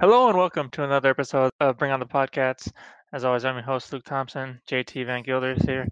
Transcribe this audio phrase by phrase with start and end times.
[0.00, 2.70] Hello and welcome to another episode of Bring On the Podcasts.
[3.12, 4.60] As always, I'm your host, Luke Thompson.
[4.68, 5.88] JT Van Gilder is here.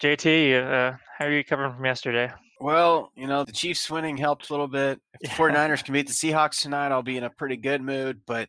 [0.00, 2.30] JT, uh, how are you recovering from yesterday?
[2.60, 5.00] Well, you know, the Chiefs winning helped a little bit.
[5.20, 5.66] If the Yeah.
[5.68, 8.20] 49ers can beat the Seahawks tonight, I'll be in a pretty good mood.
[8.26, 8.48] But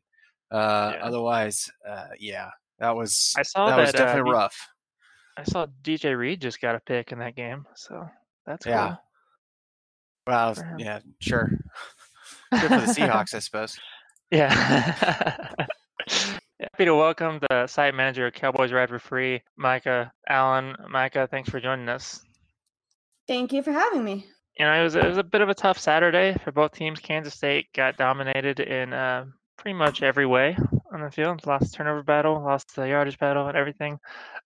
[0.52, 1.04] uh, Yeah.
[1.06, 2.50] otherwise, uh, yeah,
[2.80, 4.58] that was I saw that that, was uh, definitely rough.
[5.38, 8.08] I saw DJ Reed just got a pick in that game, so
[8.46, 8.98] that's Yeah.
[10.28, 11.50] Well, yeah, sure.
[12.52, 13.80] Good for the Seahawks, I suppose.
[14.32, 14.50] Yeah.
[16.60, 20.76] Happy to welcome the site manager of Cowboys Ride for Free, Micah Allen.
[20.90, 22.22] Micah, thanks for joining us.
[23.28, 24.26] Thank you for having me.
[24.58, 27.00] You know, it was it was a bit of a tough Saturday for both teams.
[27.00, 29.26] Kansas State got dominated in uh,
[29.58, 30.58] pretty much every way
[30.92, 31.46] on the field.
[31.48, 34.00] Lost the turnover battle, lost the yardage battle, and everything.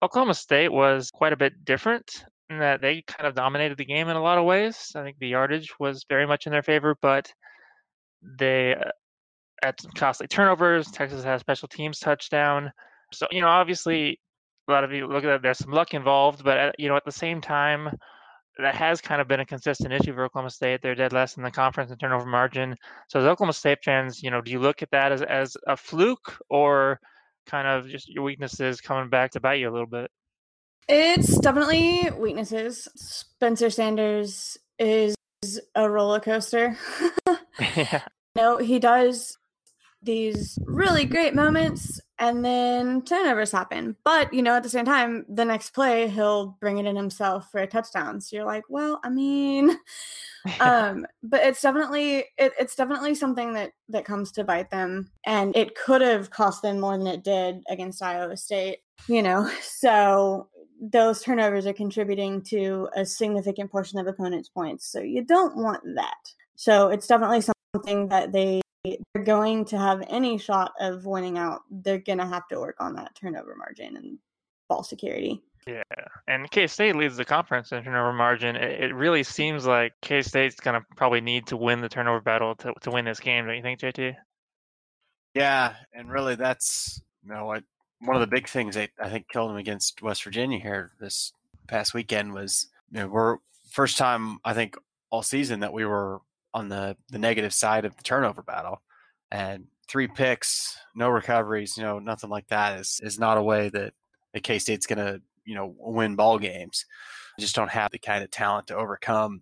[0.03, 4.07] Oklahoma State was quite a bit different in that they kind of dominated the game
[4.07, 4.91] in a lot of ways.
[4.95, 7.33] I think the yardage was very much in their favor, but
[8.21, 8.75] they
[9.63, 10.91] uh, some costly turnovers.
[10.91, 12.71] Texas had a special teams touchdown.
[13.11, 14.19] So you know, obviously,
[14.67, 15.41] a lot of you look at that.
[15.41, 17.89] There's some luck involved, but at, you know, at the same time
[18.59, 20.81] that has kind of been a consistent issue for Oklahoma State.
[20.81, 22.75] They're dead last in the conference in turnover margin.
[23.09, 25.75] So as Oklahoma State fans, you know, do you look at that as as a
[25.75, 26.99] fluke or
[27.47, 30.11] kind of just your weaknesses coming back to bite you a little bit?
[30.87, 32.87] It's definitely weaknesses.
[32.95, 35.15] Spencer Sanders is
[35.75, 36.77] a roller coaster.
[37.59, 38.01] yeah.
[38.35, 39.37] no, he does
[40.03, 43.95] these really great moments and then turnovers happen.
[44.03, 47.51] But, you know, at the same time, the next play, he'll bring it in himself
[47.51, 48.21] for a touchdown.
[48.21, 49.77] So you're like, well, I mean,
[50.59, 55.55] um but it's definitely it, it's definitely something that that comes to bite them and
[55.55, 60.49] it could have cost them more than it did against iowa state you know so
[60.81, 65.81] those turnovers are contributing to a significant portion of opponents points so you don't want
[65.95, 67.41] that so it's definitely
[67.73, 72.47] something that they are going to have any shot of winning out they're gonna have
[72.47, 74.17] to work on that turnover margin and
[74.67, 75.83] ball security Yeah,
[76.27, 78.55] and K State leads the conference in turnover margin.
[78.55, 82.55] It, it really seems like K State's gonna probably need to win the turnover battle
[82.55, 83.45] to, to win this game.
[83.45, 84.15] Don't you think, JT?
[85.33, 87.63] Yeah, and really, that's you know what
[87.99, 91.31] one of the big things that I think killed them against West Virginia here this
[91.67, 93.37] past weekend was you know we're
[93.71, 94.75] first time I think
[95.09, 96.19] all season that we were
[96.53, 98.81] on the the negative side of the turnover battle,
[99.31, 103.69] and three picks, no recoveries, you know nothing like that is is not a way
[103.69, 103.93] that
[104.33, 106.85] the K State's gonna you know win ball games.
[107.37, 109.41] They just don't have the kind of talent to overcome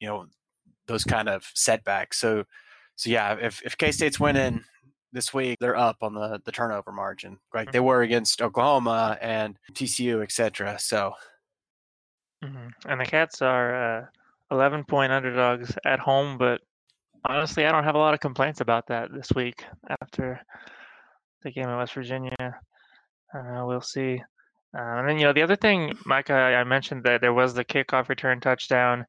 [0.00, 0.26] you know
[0.86, 2.18] those kind of setbacks.
[2.18, 2.44] So
[2.96, 4.64] so yeah, if if K State's winning
[5.12, 9.58] this week, they're up on the the turnover margin, like they were against Oklahoma and
[9.72, 10.78] TCU, etc.
[10.78, 11.14] So
[12.42, 14.06] hmm And the Cats are uh,
[14.52, 16.60] 11 point underdogs at home, but
[17.24, 19.64] honestly, I don't have a lot of complaints about that this week
[20.00, 20.40] after
[21.42, 22.60] the game in West Virginia.
[23.34, 24.22] Uh, we'll see.
[24.76, 27.54] Uh, and then, you know, the other thing, Micah, I I mentioned that there was
[27.54, 29.06] the kickoff return touchdown.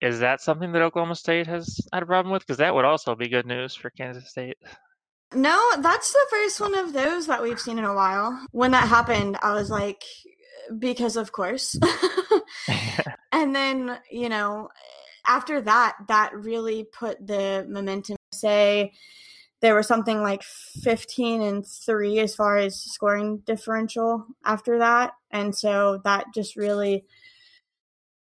[0.00, 2.42] Is that something that Oklahoma State has had a problem with?
[2.42, 4.56] Because that would also be good news for Kansas State.
[5.34, 8.46] No, that's the first one of those that we've seen in a while.
[8.52, 10.02] When that happened, I was like,
[10.78, 11.76] because of course.
[13.32, 14.68] and then, you know,
[15.26, 18.16] after that, that really put the momentum.
[18.32, 18.92] Say
[19.60, 25.12] there was something like 15 and 3 as far as scoring differential after that.
[25.30, 27.04] And so that just really,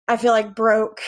[0.08, 1.00] I feel like, broke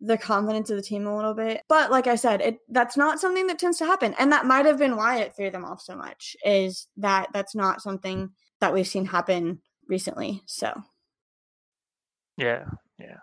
[0.00, 1.62] the confidence of the team a little bit.
[1.68, 4.14] But like I said, it that's not something that tends to happen.
[4.18, 7.54] And that might have been why it threw them off so much is that that's
[7.54, 8.30] not something
[8.60, 10.42] that we've seen happen recently.
[10.46, 10.82] So
[12.38, 12.64] Yeah,
[12.98, 13.18] yeah.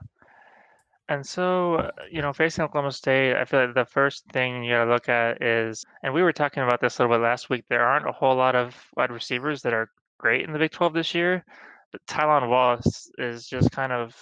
[1.08, 4.74] And so, uh, you know, facing Oklahoma State, I feel like the first thing you
[4.74, 7.50] got to look at is, and we were talking about this a little bit last
[7.50, 10.72] week, there aren't a whole lot of wide receivers that are great in the Big
[10.72, 11.46] 12 this year,
[11.92, 14.16] but Tylan Wallace is just kind of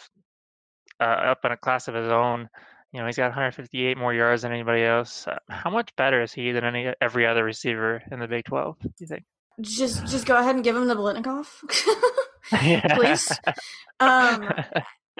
[0.99, 2.49] uh, up in a class of his own.
[2.91, 5.25] You know, he's got 158 more yards than anybody else.
[5.25, 8.77] Uh, how much better is he than any every other receiver in the Big 12?
[8.81, 9.23] Do you think?
[9.61, 11.47] just just go ahead and give him the Biletnikoff.
[12.61, 12.95] Yeah.
[12.95, 13.31] Please.
[13.99, 14.51] um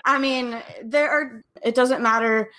[0.05, 2.49] I mean, there are it doesn't matter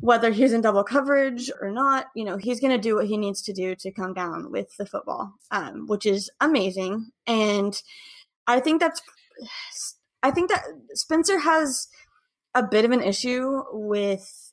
[0.00, 3.18] whether he's in double coverage or not, you know, he's going to do what he
[3.18, 7.10] needs to do to come down with the football, um, which is amazing.
[7.26, 7.80] And
[8.46, 9.00] I think that's,
[10.22, 10.62] I think that
[10.94, 11.88] Spencer has
[12.54, 14.52] a bit of an issue with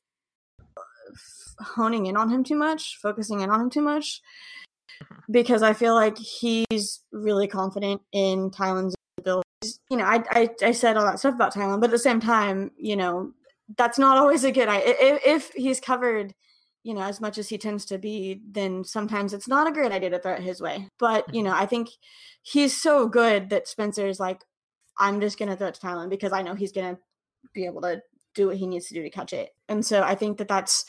[1.60, 4.22] honing in on him too much, focusing in on him too much,
[5.30, 8.95] because I feel like he's really confident in Tylan's.
[9.89, 12.19] You know, I, I I said all that stuff about Tylan, but at the same
[12.19, 13.31] time, you know,
[13.78, 14.95] that's not always a good idea.
[15.00, 16.34] If, if he's covered,
[16.84, 19.92] you know, as much as he tends to be, then sometimes it's not a great
[19.92, 20.89] idea to throw it his way.
[21.00, 21.89] But, you know, I think
[22.42, 24.42] he's so good that Spencer is like,
[24.98, 27.01] I'm just going to throw it to Tylan because I know he's going to
[27.54, 28.01] be able to
[28.36, 29.50] do what he needs to do to catch it.
[29.68, 30.86] And so I think that that's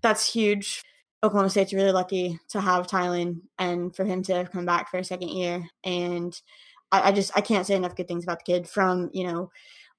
[0.00, 0.82] that's huge.
[1.22, 5.04] Oklahoma State's really lucky to have Tylan and for him to come back for a
[5.04, 5.66] second year.
[5.82, 6.38] And
[6.94, 9.50] I, I just I can't say enough good things about the kid from you know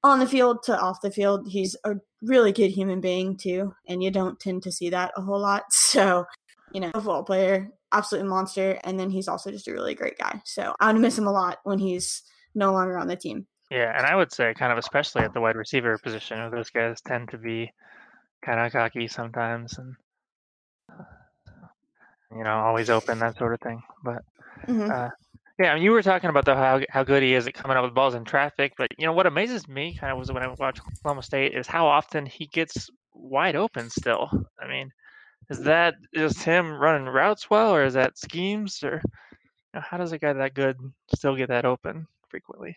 [0.03, 1.47] on the field to off the field.
[1.49, 5.21] He's a really good human being too, and you don't tend to see that a
[5.21, 5.63] whole lot.
[5.71, 6.25] So
[6.73, 10.17] you know, a football player, absolute monster, and then he's also just a really great
[10.17, 10.41] guy.
[10.43, 13.47] So I'm gonna miss him a lot when he's no longer on the team.
[13.71, 17.01] Yeah, and I would say kind of especially at the wide receiver position, those guys
[17.01, 17.71] tend to be
[18.43, 19.95] kind of cocky sometimes, and
[22.31, 23.81] you know, always open that sort of thing.
[24.03, 24.23] But
[24.67, 24.91] mm-hmm.
[24.91, 25.09] uh,
[25.57, 27.77] yeah, I mean, you were talking about the how how good he is at coming
[27.77, 30.43] up with balls in traffic, but you know what amazes me kind of was when
[30.43, 33.89] I watch Oklahoma State is how often he gets wide open.
[33.89, 34.29] Still,
[34.61, 34.91] I mean,
[35.49, 39.97] is that just him running routes well, or is that schemes, or you know, how
[39.97, 40.77] does a guy that good
[41.15, 42.75] still get that open frequently?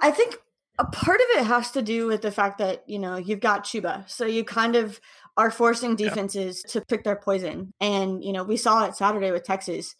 [0.00, 0.36] I think
[0.78, 3.64] a part of it has to do with the fact that you know you've got
[3.64, 4.98] Chuba, so you kind of
[5.36, 6.72] are forcing defenses yeah.
[6.72, 9.94] to pick their poison, and you know we saw it Saturday with Texas.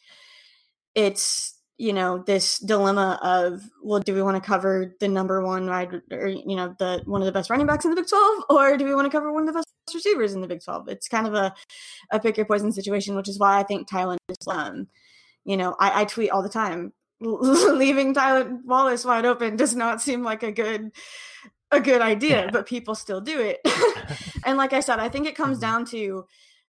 [0.95, 5.67] It's you know this dilemma of well do we want to cover the number one
[5.67, 8.45] wide or you know the one of the best running backs in the big 12
[8.51, 10.89] or do we want to cover one of the best receivers in the big 12
[10.89, 11.53] it's kind of a,
[12.13, 14.87] a pick your poison situation which is why i think tylan is um
[15.45, 20.01] you know i, I tweet all the time leaving tylan wallace wide open does not
[20.01, 20.93] seem like a good
[21.73, 22.51] a good idea yeah.
[22.53, 23.61] but people still do it
[24.45, 25.73] and like i said i think it comes mm-hmm.
[25.73, 26.25] down to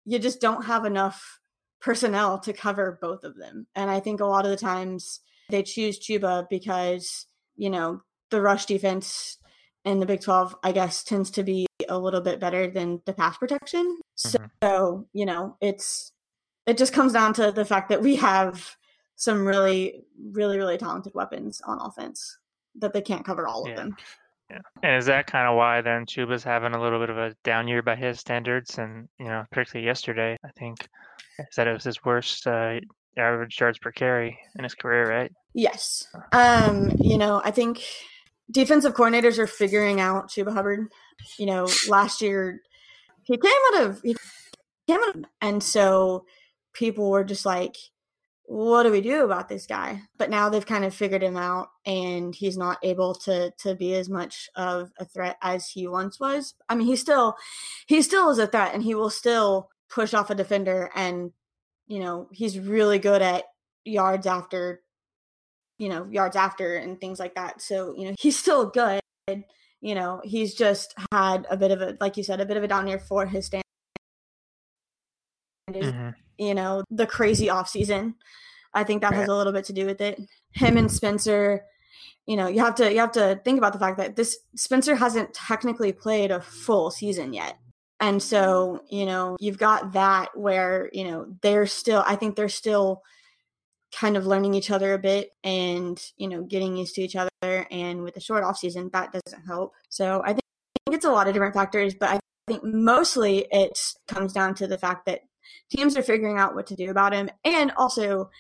[0.05, 1.41] you just don't have enough
[1.83, 3.67] personnel to cover both of them.
[3.75, 5.21] And I think a lot of the times
[5.51, 7.27] they choose Chuba because,
[7.57, 9.39] you know, the rush defense
[9.85, 13.13] in the Big 12, I guess, tends to be a little bit better than the
[13.13, 13.99] pass protection.
[14.19, 14.45] Mm-hmm.
[14.63, 16.13] So, you know, it's
[16.67, 18.77] it just comes down to the fact that we have
[19.17, 22.39] some really, really, really talented weapons on offense
[22.77, 23.73] that they can't cover all yeah.
[23.73, 23.97] of them.
[24.51, 24.59] Yeah.
[24.83, 27.69] And is that kind of why then Chuba's having a little bit of a down
[27.69, 28.79] year by his standards?
[28.79, 30.89] And, you know, particularly yesterday, I think
[31.51, 32.81] said it was his worst uh,
[33.17, 35.33] average yards per carry in his career, right?
[35.55, 36.07] Yes.
[36.33, 37.83] Um, you know, I think
[38.51, 40.89] defensive coordinators are figuring out Chuba Hubbard.
[41.39, 42.61] You know, last year
[43.25, 44.17] he came out of he
[44.87, 46.25] came out of, and so
[46.73, 47.77] people were just like,
[48.45, 50.03] what do we do about this guy?
[50.19, 53.95] But now they've kind of figured him out and he's not able to to be
[53.95, 56.55] as much of a threat as he once was.
[56.69, 57.37] I mean, he still
[57.87, 61.33] he still is a threat and he will still push off a defender and
[61.87, 63.45] you know he's really good at
[63.85, 64.81] yards after
[65.79, 69.01] you know yards after and things like that so you know he's still good
[69.81, 72.63] you know he's just had a bit of a like you said a bit of
[72.63, 73.63] a down year for his stand
[75.71, 76.11] mm-hmm.
[76.39, 78.15] you know the crazy off season
[78.73, 79.21] i think that right.
[79.21, 80.19] has a little bit to do with it
[80.53, 81.65] him and spencer
[82.27, 84.95] you know you have to you have to think about the fact that this spencer
[84.95, 87.59] hasn't technically played a full season yet
[88.03, 92.49] and so, you know, you've got that where, you know, they're still, I think they're
[92.49, 93.01] still
[93.95, 97.31] kind of learning each other a bit and, you know, getting used to each other.
[97.71, 99.75] And with the short off season, that doesn't help.
[99.89, 100.43] So I think
[100.91, 102.19] it's a lot of different factors, but I
[102.49, 103.79] think mostly it
[104.09, 105.21] comes down to the fact that
[105.71, 107.31] teams are figuring out what to do about him.
[107.45, 108.31] And also,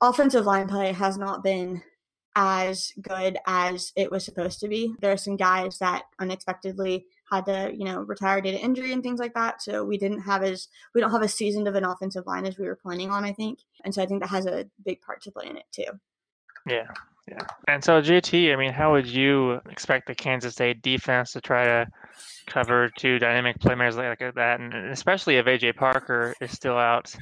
[0.00, 1.80] offensive line play has not been
[2.34, 4.96] as good as it was supposed to be.
[5.00, 9.02] There are some guys that unexpectedly had to, you know, retire due to injury and
[9.02, 9.62] things like that.
[9.62, 12.58] So we didn't have as we don't have as seasoned of an offensive line as
[12.58, 13.60] we were planning on, I think.
[13.84, 15.84] And so I think that has a big part to play in it too.
[16.66, 16.86] Yeah.
[17.28, 17.44] Yeah.
[17.66, 21.64] And so JT, I mean, how would you expect the Kansas State defense to try
[21.64, 21.88] to
[22.46, 27.12] cover two dynamic playmakers like that, and especially if AJ Parker is still out?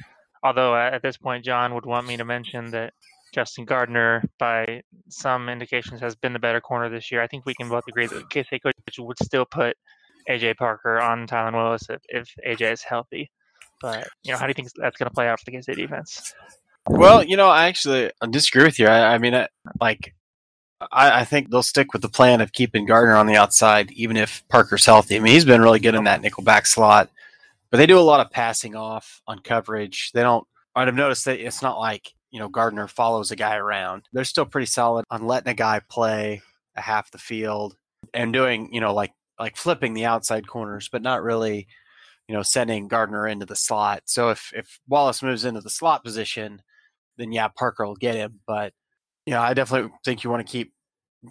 [0.43, 2.93] Although at this point, John would want me to mention that
[3.35, 7.21] Justin Gardner, by some indications, has been the better corner this year.
[7.21, 9.75] I think we can both agree that the KSA coach would still put
[10.29, 13.29] AJ Parker on Tylan Wallace if, if AJ is healthy.
[13.81, 15.75] But you know, how do you think that's going to play out for the KSA
[15.75, 16.33] defense?
[16.87, 18.87] Well, you know, I actually disagree with you.
[18.87, 19.49] I, I mean, I,
[19.81, 20.15] like,
[20.79, 24.15] I, I, think they'll stick with the plan of keeping Gardner on the outside, even
[24.15, 25.17] if Parker's healthy.
[25.17, 27.09] I mean, he's been really good in that nickel back slot,
[27.69, 30.11] but they do a lot of passing off on coverage.
[30.13, 30.47] They don't.
[30.73, 34.09] I'd have noticed that it's not like you know Gardner follows a guy around.
[34.11, 36.41] They're still pretty solid on letting a guy play
[36.75, 37.77] a half the field
[38.13, 41.65] and doing you know like like flipping the outside corners, but not really
[42.27, 44.01] you know sending Gardner into the slot.
[44.07, 46.61] So if if Wallace moves into the slot position,
[47.17, 48.41] then yeah, Parker will get him.
[48.45, 48.73] But
[49.25, 50.73] you know, I definitely think you want to keep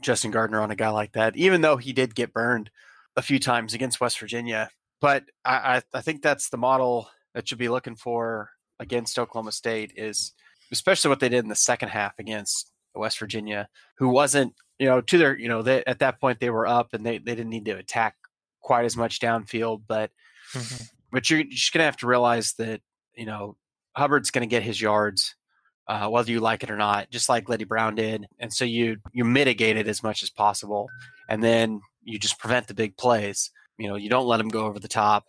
[0.01, 2.71] Justin Gardner on a guy like that, even though he did get burned
[3.15, 4.71] a few times against West Virginia.
[5.03, 9.53] But I, I, I think that's the model that you'll be looking for against Oklahoma
[9.53, 10.33] State is
[10.75, 15.01] especially what they did in the second half against West Virginia, who wasn't, you know,
[15.01, 17.51] to their, you know, they, at that point they were up and they, they didn't
[17.51, 18.15] need to attack
[18.65, 20.11] quite as much downfield, but
[20.53, 20.85] mm-hmm.
[21.13, 22.81] but you're just gonna have to realize that
[23.15, 23.57] you know
[23.97, 25.37] Hubbard's gonna get his yards.
[25.87, 28.97] Uh, whether you like it or not, just like LD Brown did, and so you
[29.13, 30.89] you mitigate it as much as possible,
[31.29, 33.51] and then you just prevent the big plays.
[33.77, 35.27] You know, you don't let them go over the top,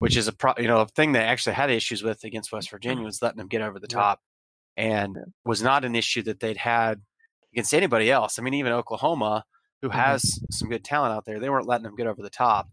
[0.00, 2.72] which is a pro, you know a thing they actually had issues with against West
[2.72, 4.20] Virginia was letting them get over the top,
[4.78, 7.02] and was not an issue that they'd had
[7.52, 8.38] against anybody else.
[8.38, 9.44] I mean, even Oklahoma,
[9.82, 9.98] who mm-hmm.
[9.98, 12.68] has some good talent out there, they weren't letting them get over the top.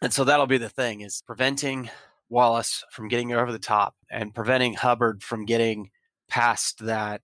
[0.00, 1.90] And so that'll be the thing is preventing
[2.30, 5.90] Wallace from getting over the top and preventing Hubbard from getting
[6.30, 7.20] past that,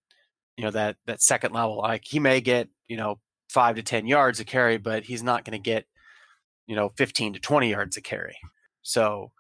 [0.59, 1.79] you know, that that second level.
[1.79, 5.47] Like he may get, you know, five to ten yards a carry, but he's not
[5.47, 5.87] going to get,
[6.67, 8.37] you know, fifteen to twenty yards a carry.
[8.83, 9.31] So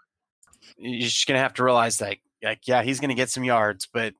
[0.78, 3.44] you're just going to have to realize that, like, yeah, he's going to get some
[3.44, 4.14] yards, but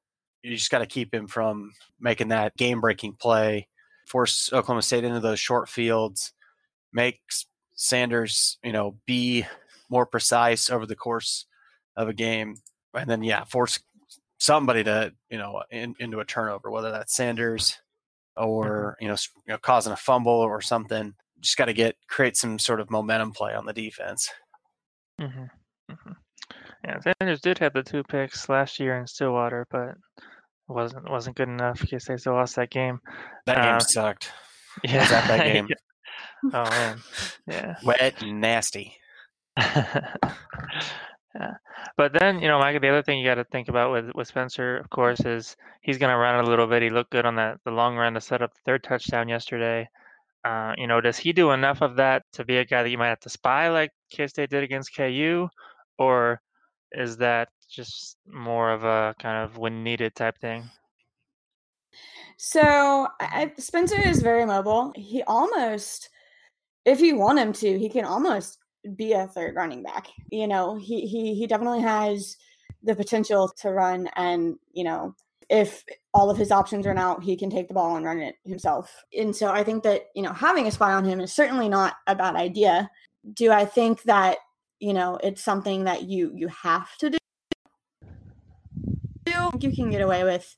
[0.47, 3.67] you just got to keep him from making that game breaking play
[4.07, 6.33] force Oklahoma State into those short fields,
[6.93, 7.21] make
[7.75, 9.45] Sanders, you know, be
[9.91, 11.47] more precise over the course
[11.97, 12.57] of a game,
[12.95, 13.81] and then yeah, force
[14.39, 17.77] somebody to you know in, into a turnover, whether that's Sanders
[18.37, 19.05] or mm-hmm.
[19.05, 21.15] you know, you know causing a fumble or something.
[21.41, 24.31] Just got to get create some sort of momentum play on the defense.
[25.21, 25.45] Mm-hmm.
[25.93, 26.13] Mm-hmm.
[26.85, 29.97] Yeah, Sanders did have the two picks last year in Stillwater, but
[30.69, 31.81] wasn't wasn't good enough.
[31.81, 33.01] K they still lost that game.
[33.47, 34.33] That game uh, sucked.
[34.85, 35.69] Yeah, was that, that game.
[36.53, 36.99] oh man,
[37.47, 38.95] yeah, wet and nasty.
[39.57, 41.55] yeah.
[41.97, 44.29] But then, you know, Mike, the other thing you got to think about with, with
[44.29, 46.83] Spencer, of course, is he's going to run a little bit.
[46.83, 49.89] He looked good on that the long run to set up the third touchdown yesterday.
[50.45, 52.99] Uh, you know, does he do enough of that to be a guy that you
[52.99, 55.49] might have to spy like K State did against KU,
[55.99, 56.41] or
[56.93, 60.71] is that just more of a kind of when needed type thing?
[62.37, 64.93] So I, Spencer is very mobile.
[64.95, 66.11] He almost,
[66.85, 68.59] if you want him to, he can almost
[68.95, 70.09] be a third running back.
[70.31, 72.37] You know, he he he definitely has
[72.83, 75.15] the potential to run, and you know,
[75.49, 78.37] if all of his options run out, he can take the ball and run it
[78.45, 79.05] himself.
[79.19, 81.95] And so I think that you know having a spy on him is certainly not
[82.07, 82.91] a bad idea.
[83.33, 84.39] Do I think that
[84.79, 87.19] you know it's something that you you have to do?
[89.61, 90.57] You can get away with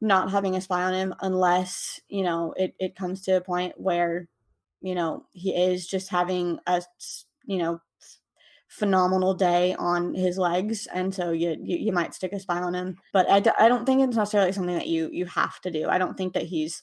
[0.00, 3.74] not having a spy on him unless you know it, it comes to a point
[3.80, 4.28] where
[4.80, 6.82] you know he is just having a
[7.44, 7.80] you know
[8.68, 12.74] phenomenal day on his legs and so you, you, you might stick a spy on
[12.74, 12.96] him.
[13.12, 15.88] But I d- I don't think it's necessarily something that you you have to do.
[15.88, 16.80] I don't think that he's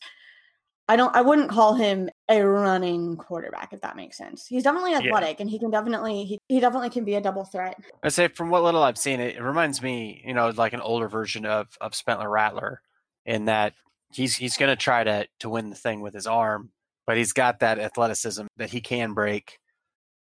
[0.90, 4.48] I don't I wouldn't call him a running quarterback if that makes sense.
[4.48, 5.42] He's definitely athletic yeah.
[5.42, 7.78] and he can definitely he, he definitely can be a double threat.
[8.04, 10.82] I say from what little I've seen it, it reminds me, you know, like an
[10.82, 12.82] older version of of Spencer Rattler
[13.26, 13.74] in that
[14.14, 16.72] he's he's going to try to to win the thing with his arm,
[17.06, 19.60] but he's got that athleticism that he can break,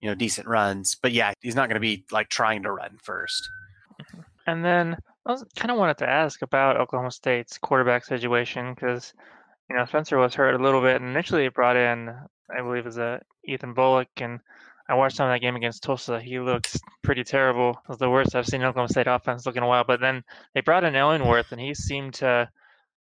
[0.01, 0.95] you know, decent runs.
[0.95, 3.47] But yeah, he's not going to be like trying to run first.
[4.47, 9.13] And then I was, kind of wanted to ask about Oklahoma State's quarterback situation because
[9.69, 12.09] you know, Spencer was hurt a little bit, and initially brought in,
[12.55, 14.39] I believe, is a uh, Ethan Bullock, and
[14.89, 16.19] I watched some of that game against Tulsa.
[16.19, 17.71] He looks pretty terrible.
[17.71, 19.85] It was the worst I've seen Oklahoma State offense look in a while.
[19.85, 22.49] But then they brought in Illingworth, and he seemed to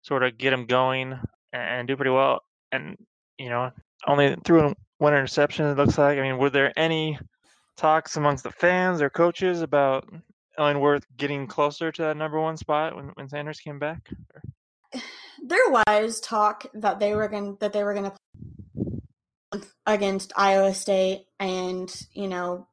[0.01, 1.18] sort of get him going
[1.54, 2.42] and do pretty well.
[2.72, 2.98] And
[3.38, 3.72] you know,
[4.08, 5.66] only threw one interception.
[5.66, 6.18] It looks like.
[6.18, 7.18] I mean, were there any
[7.78, 10.06] talks amongst the fans or coaches about
[10.58, 14.10] Illingworth getting closer to that number one spot when, when Sanders came back?
[15.43, 18.17] there was talk that they were going that they were going to
[19.51, 22.67] play against Iowa State, and you know,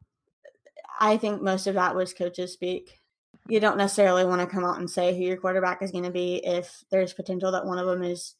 [1.00, 3.00] I think most of that was coaches speak.
[3.48, 6.10] You don't necessarily want to come out and say who your quarterback is going to
[6.10, 8.34] be if there's potential that one of them is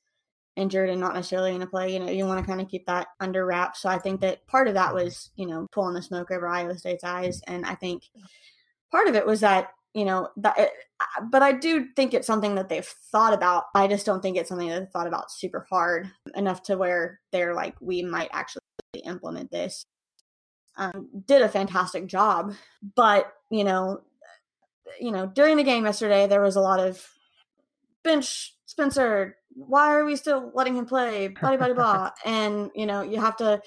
[0.57, 1.93] injured and not necessarily going to play.
[1.93, 3.83] You know, you want to kind of keep that under wraps.
[3.83, 6.77] So I think that part of that was, you know, pulling the smoke over Iowa
[6.77, 8.03] State's eyes, and I think
[8.91, 10.57] part of it was that you know that
[11.31, 13.65] but i do think it's something that they've thought about.
[13.75, 17.21] I just don't think it's something that they've thought about super hard enough to where
[17.33, 18.63] they're like we might actually
[19.05, 19.87] implement this.
[20.79, 22.53] Um, did a fantastic job
[22.95, 24.03] but you know
[25.01, 27.03] you know during the game yesterday there was a lot of
[28.05, 31.29] bench spencer why are we still letting him play?
[31.29, 32.11] Blah blah blah.
[32.25, 33.61] And you know you have to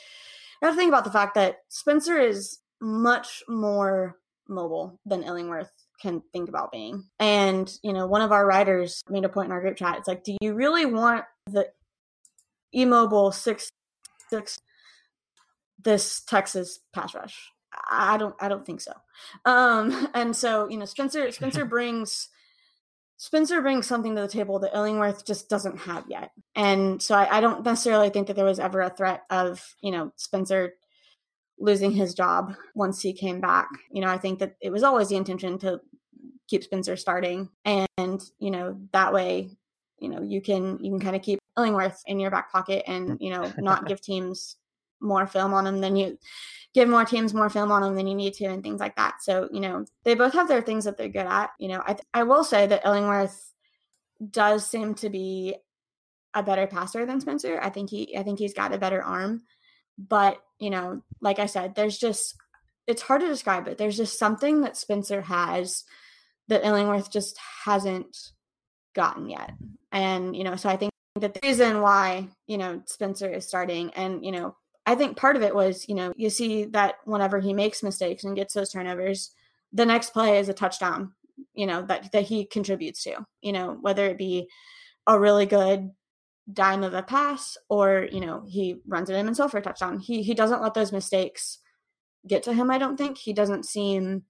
[0.61, 4.17] you have to think about the fact that spencer is much more
[4.47, 7.05] mobile than illingworth can think about being.
[7.19, 9.97] And, you know, one of our writers made a point in our group chat.
[9.97, 11.67] It's like, do you really want the
[12.71, 13.71] immobile six
[14.29, 14.59] six
[15.83, 17.51] this Texas pass rush?
[17.89, 18.93] I don't I don't think so.
[19.45, 22.29] Um, and so you know Spencer Spencer brings
[23.17, 26.31] Spencer brings something to the table that Illingworth just doesn't have yet.
[26.55, 29.91] And so I, I don't necessarily think that there was ever a threat of, you
[29.91, 30.75] know, Spencer
[31.59, 33.67] losing his job once he came back.
[33.91, 35.81] You know, I think that it was always the intention to
[36.49, 37.49] keep Spencer starting.
[37.63, 39.51] And, you know, that way,
[39.99, 43.11] you know, you can you can kind of keep Illingworth in your back pocket and,
[43.11, 43.17] mm.
[43.19, 44.55] you know, not give teams
[45.01, 46.17] more film on him than you
[46.73, 49.21] give more teams more film on them than you need to and things like that.
[49.21, 51.51] So, you know, they both have their things that they're good at.
[51.57, 53.53] You know, I, I will say that Illingworth
[54.29, 55.55] does seem to be
[56.33, 57.59] a better passer than Spencer.
[57.61, 59.43] I think he I think he's got a better arm.
[59.97, 62.35] But, you know, like I said, there's just
[62.87, 63.77] it's hard to describe it.
[63.77, 65.83] There's just something that Spencer has
[66.49, 68.31] that Illingworth just hasn't
[68.95, 69.51] gotten yet.
[69.51, 69.65] Mm-hmm.
[69.91, 73.91] And, you know, so I think that the reason why, you know, Spencer is starting
[73.93, 77.39] and, you know, I think part of it was, you know, you see that whenever
[77.39, 79.31] he makes mistakes and gets those turnovers,
[79.71, 81.13] the next play is a touchdown,
[81.53, 84.49] you know, that that he contributes to, you know, whether it be
[85.05, 85.91] a really good
[86.51, 89.99] dime of a pass or, you know, he runs it in himself for a touchdown.
[89.99, 91.59] He he doesn't let those mistakes
[92.25, 93.17] get to him, I don't think.
[93.17, 94.23] He doesn't seem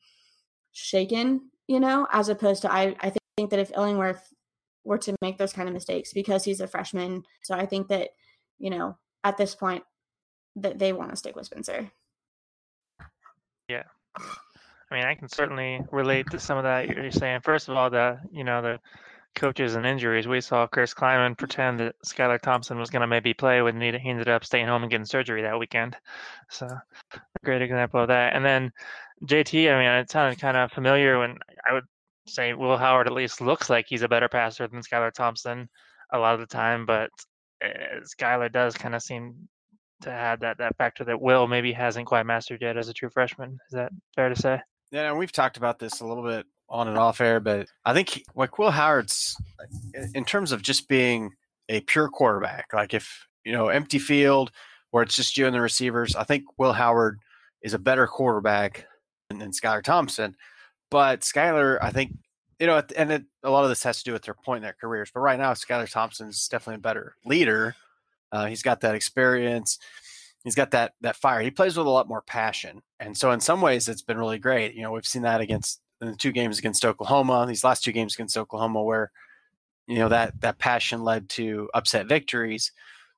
[0.73, 4.33] shaken, you know, as opposed to I I think that if Illingworth
[4.83, 8.09] were to make those kind of mistakes because he's a freshman, so I think that,
[8.57, 9.83] you know, at this point
[10.55, 11.91] that they want to stick with Spencer.
[13.67, 13.83] Yeah.
[14.17, 17.41] I mean, I can certainly relate to some of that you're saying.
[17.41, 18.79] First of all, the you know the
[19.35, 20.27] coaches and injuries.
[20.27, 23.89] We saw Chris Klieman pretend that Skylar Thompson was going to maybe play when he
[23.89, 25.95] ended up staying home and getting surgery that weekend.
[26.49, 28.35] So, a great example of that.
[28.35, 28.71] And then
[29.25, 31.38] JT, I mean, it sounded kind of familiar when
[31.69, 31.83] I would
[32.27, 35.69] say Will Howard at least looks like he's a better passer than Skylar Thompson
[36.11, 37.09] a lot of the time, but
[37.63, 39.35] uh, Skylar does kind of seem
[40.01, 43.09] to have that that factor that Will maybe hasn't quite mastered yet as a true
[43.09, 43.57] freshman.
[43.69, 44.61] Is that fair to say?
[44.91, 47.93] Yeah, and we've talked about this a little bit on and off air, but I
[47.93, 49.35] think like Will Howard's
[50.13, 51.31] in terms of just being
[51.67, 54.51] a pure quarterback, like if you know empty field
[54.91, 57.20] where it's just you and the receivers, I think Will Howard
[57.61, 58.85] is a better quarterback
[59.29, 60.35] than, than Skylar Thompson.
[60.92, 62.13] But Skylar, I think
[62.59, 64.63] you know, and it, a lot of this has to do with their point in
[64.63, 65.11] their careers.
[65.13, 67.75] But right now, Skylar Thompson is definitely a better leader
[68.31, 69.79] uh, he's got that experience.
[70.44, 71.42] He's got that that fire.
[71.42, 74.39] He plays with a lot more passion, and so in some ways, it's been really
[74.39, 74.74] great.
[74.74, 77.92] You know, we've seen that against in the two games against Oklahoma, these last two
[77.92, 79.11] games against Oklahoma, where
[79.87, 82.72] you know that that passion led to upset victories.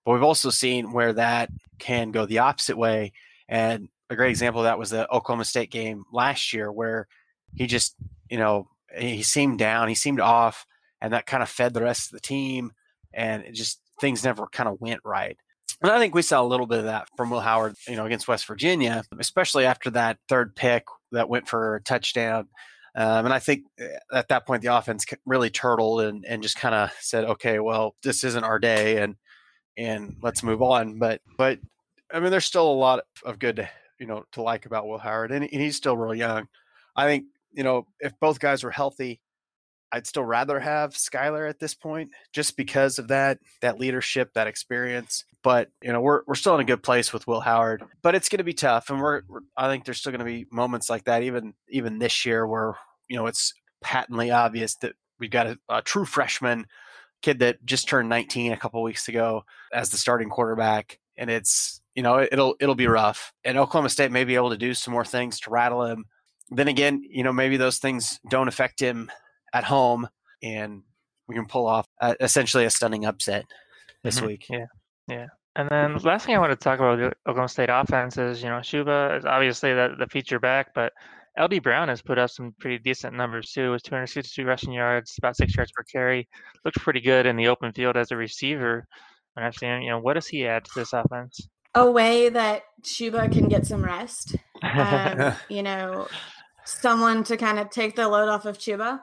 [0.04, 3.13] But we've also seen where that can go the opposite way.
[3.47, 7.08] And a great example of that was the Oklahoma State game last year, where
[7.56, 7.95] he just,
[8.30, 10.65] you know, he seemed down, he seemed off,
[11.02, 12.71] and that kind of fed the rest of the team.
[13.13, 15.38] And it just things never kind of went right.
[15.82, 18.06] And I think we saw a little bit of that from Will Howard, you know,
[18.06, 22.47] against West Virginia, especially after that third pick that went for a touchdown.
[22.95, 26.58] Um, and I think uh, at that point, the offense really turtled and, and just
[26.58, 29.15] kind of said, okay, well, this isn't our day and,
[29.78, 31.00] and let's move on.
[31.00, 31.60] But, but
[32.13, 33.67] I mean, there's still a lot of good,
[34.02, 36.48] you know, to like about Will Howard and, and he's still real young.
[36.96, 39.22] I think, you know, if both guys were healthy,
[39.92, 44.48] I'd still rather have Skylar at this point, just because of that that leadership, that
[44.48, 45.26] experience.
[45.44, 48.30] But you know, we're we're still in a good place with Will Howard, but it's
[48.30, 50.90] going to be tough, and we're, we're I think there's still going to be moments
[50.90, 52.76] like that, even even this year, where
[53.10, 56.68] you know it's patently obvious that we've got a, a true freshman
[57.22, 61.81] kid that just turned 19 a couple weeks ago as the starting quarterback, and it's
[61.95, 63.34] you know it'll it'll be rough.
[63.43, 66.06] And Oklahoma State may be able to do some more things to rattle him.
[66.49, 69.12] Then again, you know maybe those things don't affect him
[69.54, 70.08] at home,
[70.43, 70.84] and
[71.27, 73.45] we can pull off uh, essentially a stunning upset
[74.04, 74.27] this mm-hmm.
[74.27, 74.45] week.
[74.49, 74.65] Yeah,
[75.08, 75.27] yeah.
[75.56, 78.47] And then last thing I want to talk about the Oklahoma State offense is, you
[78.47, 80.93] know, Chuba is obviously the, the feature back, but
[81.38, 85.36] LD Brown has put up some pretty decent numbers too, with 262 rushing yards, about
[85.36, 86.27] six yards per carry.
[86.63, 88.86] Looks pretty good in the open field as a receiver.
[89.36, 91.47] And I've seen, you know, what does he add to this offense?
[91.73, 94.36] A way that Chuba can get some rest.
[94.62, 96.07] Um, you know,
[96.65, 99.01] someone to kind of take the load off of Chuba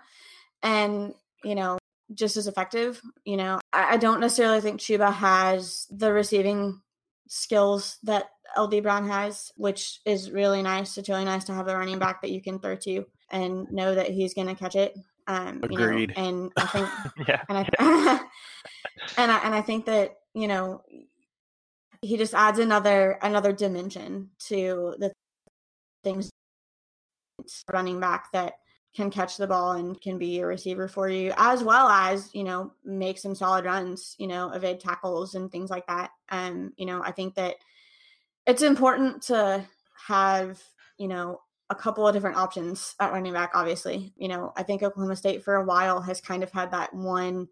[0.62, 1.78] and you know
[2.14, 3.00] just as effective.
[3.24, 6.81] You know, I, I don't necessarily think Chuba has the receiving
[7.28, 10.96] skills that LD Brown has, which is really nice.
[10.96, 13.94] It's really nice to have a running back that you can throw to and know
[13.94, 14.94] that he's going to catch it.
[15.26, 16.14] Um, Agreed.
[16.16, 16.88] You know, and I think,
[17.28, 17.64] yeah, and I,
[19.18, 20.83] and I and I think that you know
[22.03, 25.13] he just adds another another dimension to the
[26.05, 26.31] things
[27.73, 28.55] running back that
[28.95, 32.43] can catch the ball and can be a receiver for you, as well as, you
[32.43, 36.11] know, make some solid runs, you know, evade tackles and things like that.
[36.31, 37.57] Um, you know, I think that
[38.47, 39.65] it's important to
[40.07, 40.61] have
[40.99, 44.13] you know, a couple of different options at running back, obviously.
[44.17, 47.49] You know, I think Oklahoma State for a while has kind of had that one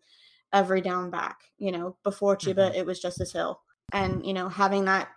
[0.52, 1.38] every down back.
[1.58, 2.76] You know, before Chuba, mm-hmm.
[2.76, 3.60] it was Justice Hill.
[3.92, 5.08] And, you know, having that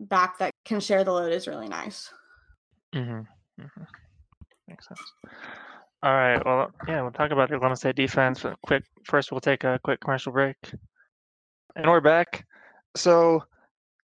[0.00, 2.10] back that can share the load is really nice.
[2.94, 3.62] Mm-hmm.
[3.62, 3.82] Mm-hmm.
[4.68, 5.00] Makes sense.
[6.02, 6.44] All right.
[6.44, 8.42] Well, yeah, we'll talk about the Oklahoma State defense.
[8.42, 8.84] but Quick.
[9.04, 10.56] First, we'll take a quick commercial break,
[11.76, 12.44] and we're back.
[12.94, 13.42] So,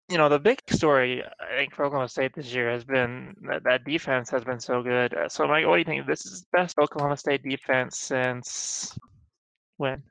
[0.09, 3.63] you know, the big story I think for Oklahoma State this year has been that
[3.63, 5.15] that defense has been so good.
[5.29, 6.05] So, Mike, what do you think?
[6.05, 8.97] This is the best Oklahoma State defense since
[9.77, 10.03] when?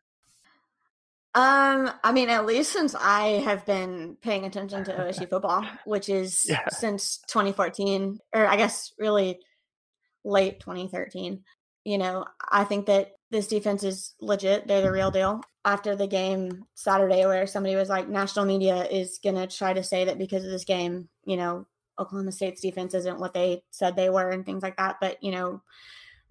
[1.34, 6.08] Um, I mean, at least since I have been paying attention to OSU football, which
[6.08, 6.68] is yeah.
[6.68, 9.40] since 2014, or I guess really
[10.24, 11.42] late 2013.
[11.84, 14.68] You know, I think that this defense is legit.
[14.68, 15.42] They're the real deal.
[15.64, 19.82] After the game Saturday, where somebody was like, national media is going to try to
[19.82, 21.66] say that because of this game, you know,
[21.98, 24.96] Oklahoma State's defense isn't what they said they were and things like that.
[25.00, 25.62] But, you know,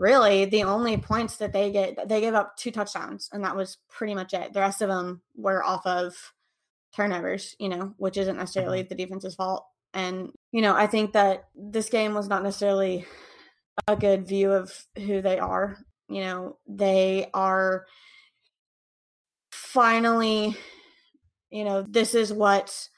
[0.03, 3.77] really the only points that they get they gave up two touchdowns and that was
[3.89, 6.13] pretty much it the rest of them were off of
[6.93, 8.89] turnovers you know which isn't necessarily mm-hmm.
[8.89, 13.05] the defense's fault and you know i think that this game was not necessarily
[13.87, 15.77] a good view of who they are
[16.09, 17.85] you know they are
[19.51, 20.53] finally
[21.49, 22.89] you know this is what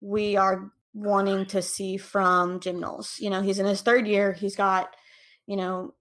[0.00, 3.16] we are wanting to see from Jim Knowles.
[3.20, 4.32] You know, he's in his third year.
[4.32, 4.94] He's got,
[5.46, 5.94] you know,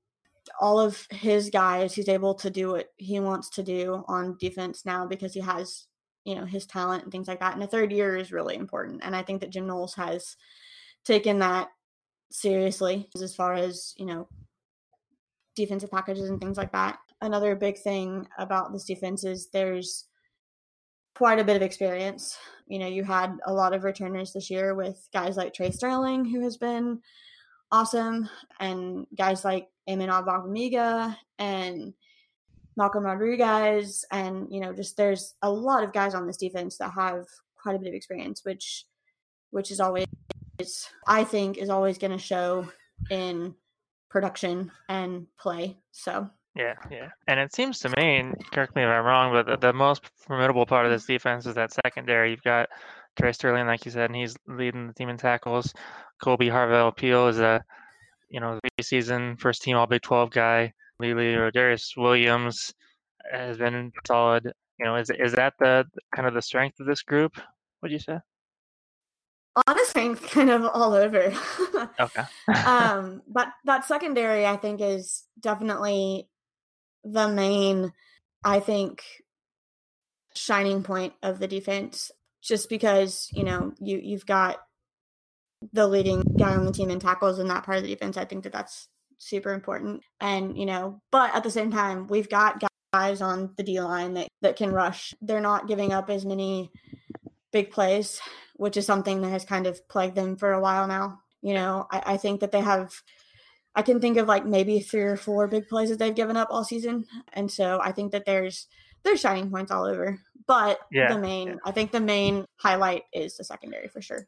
[0.60, 4.86] all of his guys, he's able to do what he wants to do on defense
[4.86, 5.86] now because he has,
[6.25, 7.53] you know, his talent and things like that.
[7.53, 9.01] And the third year is really important.
[9.03, 10.36] And I think that Jim Knowles has
[11.05, 11.69] taken that
[12.31, 14.27] seriously as far as, you know,
[15.55, 16.99] defensive packages and things like that.
[17.21, 20.05] Another big thing about this defense is there's
[21.15, 22.38] quite a bit of experience.
[22.67, 26.25] You know, you had a lot of returners this year with guys like Tre Sterling,
[26.25, 27.01] who has been
[27.71, 31.93] awesome, and guys like Amen Ogbongbemiga and
[32.75, 36.91] Malcolm Rodriguez, and you know, just there's a lot of guys on this defense that
[36.91, 37.25] have
[37.62, 38.86] quite a bit of experience, which
[39.51, 40.06] which is always
[41.08, 42.67] I think is always going to show
[43.10, 43.56] in
[44.10, 45.77] production and play.
[45.91, 49.45] So yeah, yeah, and it seems to me, and correct me if I'm wrong, but
[49.45, 52.32] the, the most formidable part of this defense is that secondary.
[52.32, 52.69] You've got
[53.17, 55.73] Tre Sterling, like you said, and he's leading the team in tackles.
[56.23, 57.63] Kolby Harvell Peel is a
[58.30, 60.73] you know, season first team All Big 12 guy.
[60.99, 62.73] Lily or Darius Williams
[63.32, 64.51] has been solid.
[64.80, 67.34] You know, is is that the kind of the strength of this group?
[67.82, 68.19] Would you say?
[69.67, 71.34] Honest strength, kind of all over.
[71.99, 72.23] okay.
[72.65, 76.27] um, but that secondary, I think, is definitely
[77.03, 77.93] the main.
[78.43, 79.03] I think
[80.34, 84.60] shining point of the defense, just because you know you you've got
[85.73, 88.17] the leading guy on the team in tackles in that part of the defense.
[88.17, 90.04] I think that that's super important.
[90.19, 94.13] And, you know, but at the same time, we've got guys on the D line
[94.13, 95.13] that, that can rush.
[95.21, 96.71] They're not giving up as many
[97.52, 98.19] big plays,
[98.56, 101.19] which is something that has kind of plagued them for a while now.
[101.41, 102.93] You know, I, I think that they have
[103.76, 106.47] I can think of like maybe three or four big plays that they've given up
[106.50, 107.06] all season.
[107.34, 108.67] And so I think that there's
[109.04, 110.19] there's shining points all over.
[110.47, 111.55] But yeah, the main yeah.
[111.65, 114.27] I think the main highlight is the secondary for sure.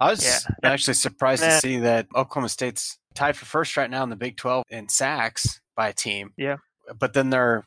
[0.00, 0.38] I was yeah.
[0.64, 4.38] actually surprised to see that Oklahoma State's tied for first right now in the Big
[4.38, 6.32] 12 in sacks by a team.
[6.38, 6.56] Yeah.
[6.98, 7.64] But then they're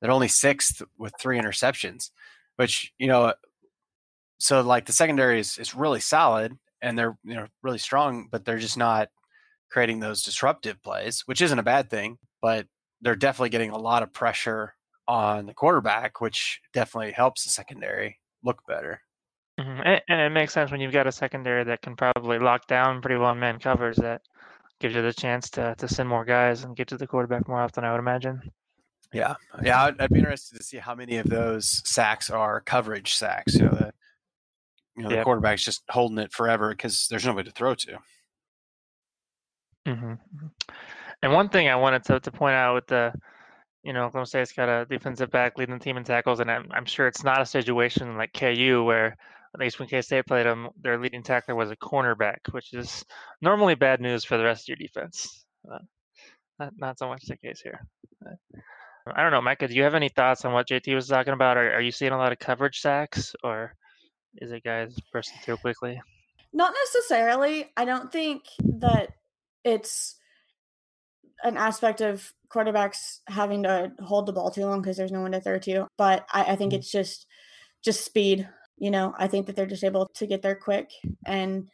[0.00, 2.10] they're only sixth with three interceptions,
[2.56, 3.32] which you know,
[4.38, 8.44] so like the secondary is is really solid and they're you know really strong, but
[8.44, 9.08] they're just not
[9.70, 12.18] creating those disruptive plays, which isn't a bad thing.
[12.42, 12.66] But
[13.00, 14.74] they're definitely getting a lot of pressure
[15.08, 19.00] on the quarterback, which definitely helps the secondary look better.
[19.58, 19.80] Mm-hmm.
[20.08, 23.16] And, it makes sense when you've got a secondary that can probably lock down pretty
[23.16, 24.20] well on man covers that
[24.80, 27.60] gives you the chance to to send more guys and get to the quarterback more
[27.60, 27.84] often.
[27.84, 28.42] I would imagine.
[29.12, 33.14] Yeah, yeah, I'd, I'd be interested to see how many of those sacks are coverage
[33.14, 33.54] sacks.
[33.54, 33.92] You know, the
[34.96, 37.98] you know the quarterback's just holding it forever because there's nobody to throw to.
[39.86, 40.46] Mm-hmm, mm-hmm.
[41.22, 43.12] And one thing I wanted to, to point out with the
[43.86, 46.66] you know, Oklahoma State's got a defensive back leading the team in tackles, and I'm,
[46.72, 49.16] I'm sure it's not a situation like KU where
[49.54, 53.04] at least when K State played them, their leading tackler was a cornerback, which is
[53.40, 55.44] normally bad news for the rest of your defense.
[55.72, 55.78] Uh,
[56.58, 57.86] not, not so much the case here.
[58.26, 58.58] Uh,
[59.14, 59.68] I don't know, Micah.
[59.68, 61.56] Do you have any thoughts on what JT was talking about?
[61.56, 63.72] Are, are you seeing a lot of coverage sacks, or
[64.38, 66.02] is it guys bursting through quickly?
[66.52, 67.70] Not necessarily.
[67.76, 69.10] I don't think that
[69.62, 70.16] it's
[71.42, 75.32] an aspect of quarterbacks having to hold the ball too long because there's no one
[75.32, 75.86] to throw to.
[75.98, 76.78] But I, I think mm-hmm.
[76.78, 77.26] it's just
[77.84, 80.90] just speed you know, I think that they're just able to get there quick.
[81.24, 81.68] And,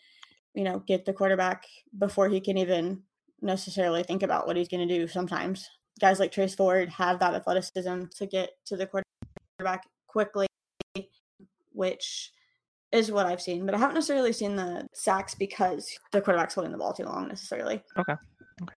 [0.55, 1.64] you know, get the quarterback
[1.98, 3.03] before he can even
[3.40, 5.68] necessarily think about what he's going to do sometimes.
[6.01, 10.46] Guys like Trace Ford have that athleticism to get to the quarterback quickly,
[11.72, 12.31] which
[12.92, 13.66] is what I've seen.
[13.66, 17.29] But I haven't necessarily seen the sacks because the quarterback's holding the ball too long
[17.29, 17.83] necessarily.
[17.98, 18.14] Okay.
[18.62, 18.75] okay.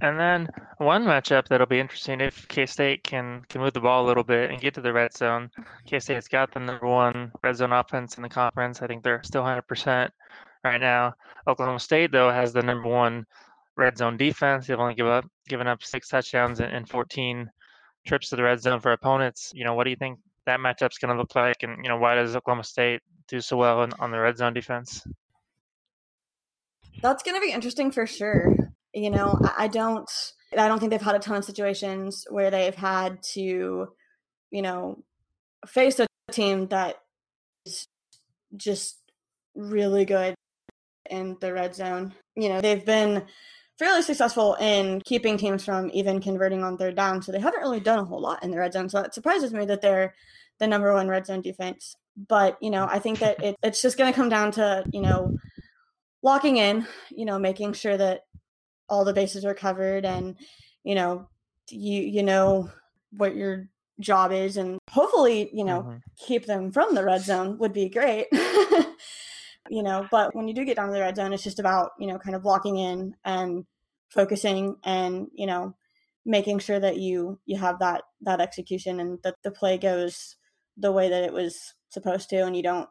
[0.00, 4.04] And then one matchup that'll be interesting if K State can can move the ball
[4.04, 5.50] a little bit and get to the red zone.
[5.86, 8.82] K State's got the number one red zone offense in the conference.
[8.82, 10.10] I think they're still 100%
[10.64, 11.14] right now.
[11.46, 13.24] Oklahoma State though has the number one
[13.76, 14.66] red zone defense.
[14.66, 17.48] They've only given up given up six touchdowns and 14
[18.06, 19.52] trips to the red zone for opponents.
[19.54, 21.62] You know, what do you think that matchup's going to look like?
[21.62, 24.54] And you know, why does Oklahoma State do so well in, on the red zone
[24.54, 25.06] defense?
[27.00, 28.73] That's going to be interesting for sure.
[28.94, 30.08] You know, I, don't.
[30.56, 33.88] I don't think they've had a ton of situations where they've had to,
[34.50, 35.02] you know,
[35.66, 36.96] face a team that
[37.66, 37.88] is
[38.56, 38.98] just
[39.56, 40.34] really good
[41.10, 42.14] in the red zone.
[42.36, 43.24] You know, they've been
[43.78, 47.22] fairly successful in keeping teams from even converting on third down.
[47.22, 48.88] So they haven't really done a whole lot in the red zone.
[48.88, 50.14] So it surprises me that they're
[50.60, 51.96] the number one red zone defense.
[52.28, 55.00] But, you know, I think that it, it's just going to come down to, you
[55.00, 55.36] know,
[56.22, 58.20] locking in, you know, making sure that
[58.88, 60.36] all the bases are covered and,
[60.82, 61.28] you know,
[61.70, 62.70] you, you know,
[63.16, 63.68] what your
[64.00, 65.96] job is and hopefully, you know, mm-hmm.
[66.18, 68.26] keep them from the red zone would be great.
[69.70, 71.92] you know, but when you do get down to the red zone, it's just about,
[71.98, 73.64] you know, kind of locking in and
[74.10, 75.74] focusing and, you know,
[76.26, 80.36] making sure that you you have that that execution and that the play goes
[80.76, 82.88] the way that it was supposed to and you don't,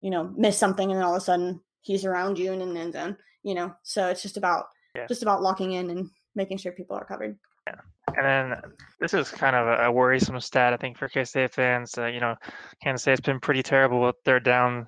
[0.00, 2.74] you know, miss something and then all of a sudden he's around you and in
[2.74, 3.74] the end zone, you know.
[3.82, 5.06] So it's just about yeah.
[5.06, 7.36] just about locking in and making sure people are covered.
[7.66, 7.80] Yeah.
[8.16, 8.60] And then
[9.00, 11.98] this is kind of a, worrisome stat, I think, for K State fans.
[11.98, 12.34] Uh, you know,
[12.82, 14.86] Kansas State's been pretty terrible with their down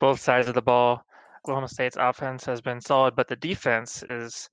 [0.00, 1.02] both sides of the ball.
[1.44, 4.48] Oklahoma State's offense has been solid, but the defense is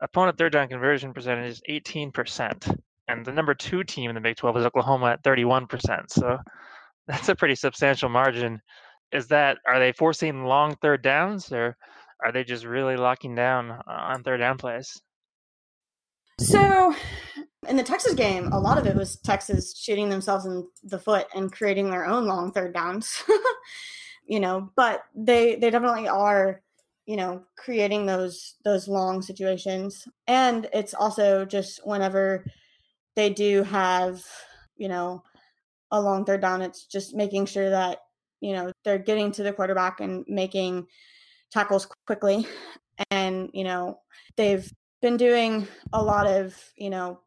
[0.00, 2.78] opponent third down conversion percentage is 18%.
[3.08, 6.04] And the number two team in the Big 12 is Oklahoma at 31%.
[6.08, 6.38] So
[7.06, 8.60] that's a pretty substantial margin.
[9.12, 11.76] Is that, are they forcing long third downs or
[12.22, 15.00] are they just really locking down uh, on third down plays?
[16.38, 16.94] So
[17.68, 21.26] in the Texas game, a lot of it was Texas shooting themselves in the foot
[21.34, 23.22] and creating their own long third downs.
[24.26, 26.62] you know, but they they definitely are,
[27.04, 30.06] you know, creating those those long situations.
[30.26, 32.44] And it's also just whenever
[33.16, 34.22] they do have,
[34.76, 35.22] you know,
[35.90, 37.98] a long third down, it's just making sure that,
[38.40, 40.86] you know, they're getting to the quarterback and making
[41.50, 42.46] tackles quickly.
[43.10, 44.00] And, you know,
[44.36, 47.20] they've been doing a lot of, you know,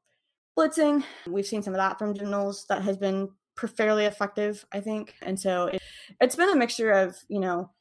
[0.58, 1.04] blitzing.
[1.28, 5.14] We've seen some of that from Knowles that has been fairly effective, I think.
[5.22, 5.82] And so it,
[6.20, 7.72] it's been a mixture of, you know,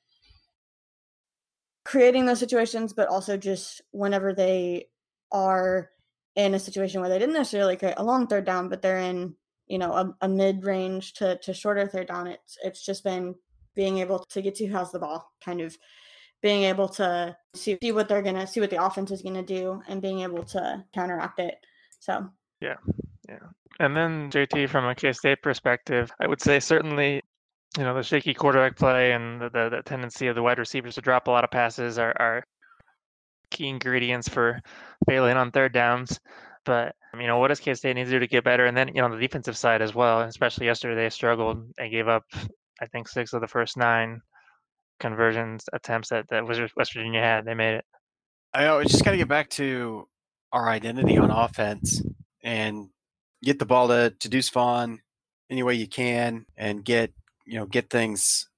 [1.85, 4.87] creating those situations, but also just whenever they
[5.33, 5.90] are
[6.37, 9.35] in a situation where they didn't necessarily create a long third down, but they're in,
[9.66, 12.26] you know, a, a mid range to, to shorter third down.
[12.26, 13.35] It's it's just been
[13.74, 15.76] being able to get to who has the ball, kind of
[16.42, 19.81] being able to see, see what they're gonna see what the offense is gonna do
[19.88, 21.55] and being able to counteract it.
[22.00, 22.28] So
[22.61, 22.76] yeah,
[23.28, 23.38] yeah.
[23.81, 27.22] And then JT, from a K State perspective, I would say certainly,
[27.78, 30.96] you know, the shaky quarterback play and the, the, the tendency of the wide receivers
[30.96, 32.44] to drop a lot of passes are, are
[33.50, 34.61] key ingredients for
[35.09, 36.18] failing on third downs.
[36.64, 38.66] But um, you know, what does K State need to do to get better?
[38.66, 41.64] And then you know, the defensive side as well, especially yesterday, they struggled.
[41.78, 42.24] They gave up,
[42.81, 44.20] I think, six of the first nine
[45.02, 47.44] conversions attempts that that West Virginia had.
[47.44, 47.84] They made it.
[48.54, 48.78] I know.
[48.78, 50.08] We just got to get back to
[50.52, 52.02] our identity on offense
[52.42, 52.88] and
[53.42, 55.00] get the ball to, to Deuce Vaughn
[55.50, 57.12] any way you can and get
[57.44, 58.48] you know get things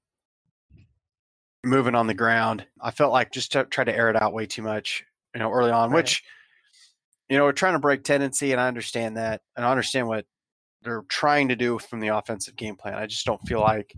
[1.64, 2.66] moving on the ground.
[2.80, 5.02] I felt like just to try to air it out way too much,
[5.34, 5.96] you know, early on, right.
[5.96, 6.22] which
[7.30, 10.26] you know we're trying to break tendency, and I understand that, and I understand what
[10.82, 12.94] they're trying to do from the offensive game plan.
[12.94, 13.94] I just don't feel like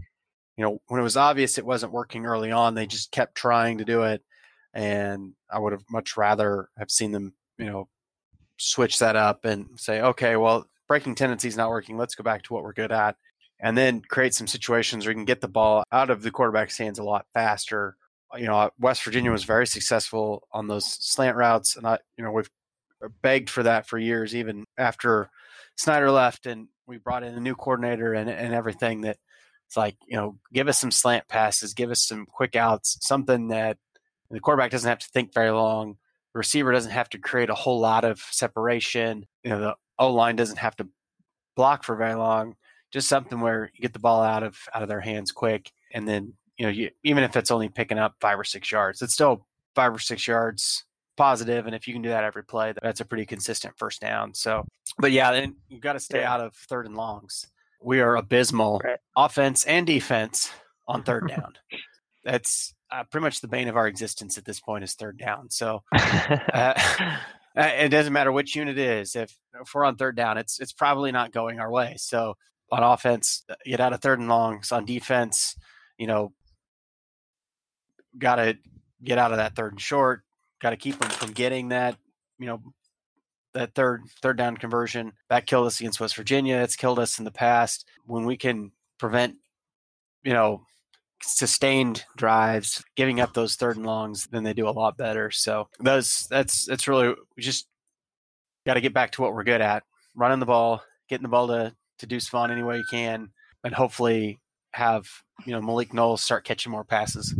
[0.56, 3.78] you know when it was obvious it wasn't working early on, they just kept trying
[3.78, 4.22] to do it,
[4.74, 7.88] and I would have much rather have seen them, you know,
[8.58, 11.96] switch that up and say, okay, well, breaking tendency is not working.
[11.96, 13.16] Let's go back to what we're good at.
[13.58, 16.76] And then create some situations where you can get the ball out of the quarterback's
[16.76, 17.96] hands a lot faster.
[18.36, 21.76] You know, West Virginia was very successful on those slant routes.
[21.76, 22.50] And I, you know, we've
[23.02, 25.30] uh, begged for that for years, even after
[25.76, 29.16] Snyder left and we brought in a new coordinator and, and everything that
[29.66, 33.48] it's like, you know, give us some slant passes, give us some quick outs, something
[33.48, 33.78] that
[34.30, 35.96] the quarterback doesn't have to think very long.
[36.32, 39.26] The receiver doesn't have to create a whole lot of separation.
[39.42, 40.88] You know, the O line doesn't have to
[41.56, 42.56] block for very long.
[42.92, 46.06] Just something where you get the ball out of out of their hands quick, and
[46.06, 49.14] then you know, you, even if it's only picking up five or six yards, it's
[49.14, 50.84] still five or six yards
[51.16, 51.66] positive.
[51.66, 54.34] and if you can do that every play, that's a pretty consistent first down.
[54.34, 54.66] So,
[54.98, 57.46] but yeah, then you've got to stay out of third and longs.
[57.86, 58.98] We are abysmal, Right.
[59.16, 60.50] offense and defense,
[60.88, 61.54] on third down.
[62.24, 65.50] That's uh, pretty much the bane of our existence at this point is third down.
[65.50, 65.96] So uh,
[66.52, 67.16] uh,
[67.56, 69.14] it doesn't matter which unit it is.
[69.14, 71.94] If, if we're on third down, it's it's probably not going our way.
[71.98, 72.34] So
[72.72, 74.72] on offense, uh, get out of third and longs.
[74.72, 75.56] On defense,
[75.96, 76.32] you know,
[78.18, 78.58] got to
[79.04, 80.22] get out of that third and short.
[80.60, 81.96] Got to keep them from getting that,
[82.40, 82.60] you know,
[83.56, 85.12] that third third down conversion.
[85.28, 86.56] That killed us against West Virginia.
[86.56, 87.88] It's killed us in the past.
[88.04, 89.36] When we can prevent,
[90.22, 90.62] you know,
[91.22, 95.30] sustained drives, giving up those third and longs, then they do a lot better.
[95.30, 97.66] So those that's that's really we just
[98.64, 99.82] got to get back to what we're good at:
[100.14, 103.30] running the ball, getting the ball to to Deuce Vaughn any way you can,
[103.64, 104.38] and hopefully
[104.72, 105.06] have
[105.46, 107.34] you know Malik Knowles start catching more passes.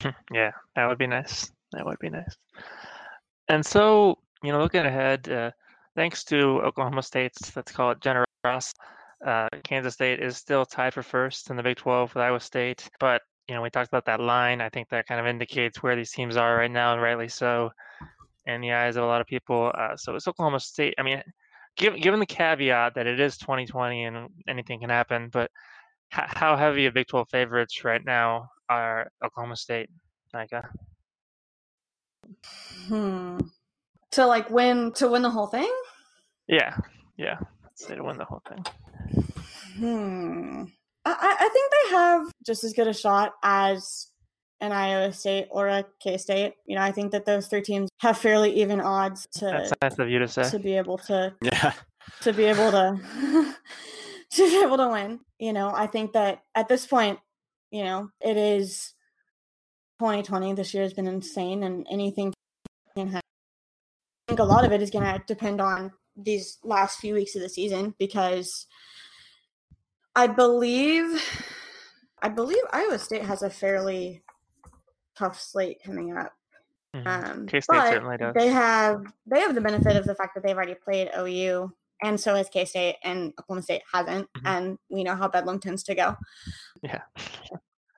[0.32, 1.50] yeah, that would be nice.
[1.72, 2.36] That would be nice.
[3.48, 5.50] And so, you know, looking ahead, uh,
[5.94, 8.78] thanks to Oklahoma State's, let's call it generosity,
[9.26, 12.88] uh, Kansas State is still tied for first in the Big 12 with Iowa State.
[12.98, 14.60] But, you know, we talked about that line.
[14.60, 17.70] I think that kind of indicates where these teams are right now, and rightly so,
[18.46, 19.70] in the eyes of a lot of people.
[19.76, 20.94] Uh, so it's Oklahoma State.
[20.98, 21.22] I mean,
[21.76, 25.50] given, given the caveat that it is 2020 and anything can happen, but
[26.12, 29.88] h- how heavy of Big 12 favorites right now are Oklahoma State,
[30.34, 30.68] Micah?
[32.88, 33.38] Hmm.
[34.12, 35.72] To like win to win the whole thing?
[36.48, 36.76] Yeah,
[37.16, 37.38] yeah.
[37.62, 38.64] Let's say to win the whole thing.
[39.76, 40.64] Hmm.
[41.04, 44.08] I, I I think they have just as good a shot as
[44.62, 46.54] an Iowa State or a K State.
[46.66, 49.46] You know, I think that those three teams have fairly even odds to.
[49.46, 50.48] That's to nice of you to say.
[50.48, 51.72] to be able to Yeah,
[52.20, 53.00] to be able to
[54.30, 55.20] to be able to win.
[55.38, 57.18] You know, I think that at this point,
[57.70, 58.94] you know, it is
[59.98, 60.54] 2020.
[60.54, 62.34] This year has been insane, and anything can happen.
[62.34, 62.41] I
[64.32, 67.42] think a lot of it is going to depend on these last few weeks of
[67.42, 68.66] the season because
[70.16, 71.22] I believe
[72.20, 74.22] I believe Iowa State has a fairly
[75.16, 76.32] tough slate coming up.
[76.94, 77.06] Mhm.
[77.06, 78.34] Um, K-State certainly does.
[78.34, 82.20] They have they have the benefit of the fact that they've already played OU, and
[82.20, 84.42] so has K State, and Oklahoma State hasn't, Mhm.
[84.44, 86.16] and we know how Bedlam tends to go.
[86.82, 87.02] Yeah.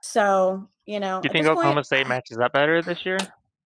[0.01, 3.19] So you know, Do you think Oklahoma point, State matches up better this year?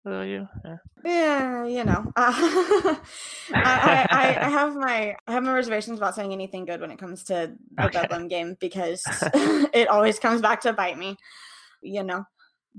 [0.05, 0.47] Will you?
[0.63, 0.77] Yeah.
[1.03, 2.95] Yeah, you know, uh,
[3.53, 6.99] I, I, I, have my I have my reservations about saying anything good when it
[6.99, 8.01] comes to the Okay.
[8.01, 11.17] Bedlam game because it always comes back to bite me,
[11.81, 12.23] you know.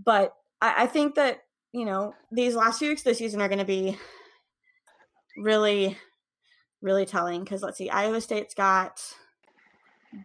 [0.04, 1.40] But I, I think that
[1.72, 3.98] you know these last few weeks this season are going to be
[5.36, 5.98] really,
[6.80, 9.02] really telling because let's see, Iowa State's got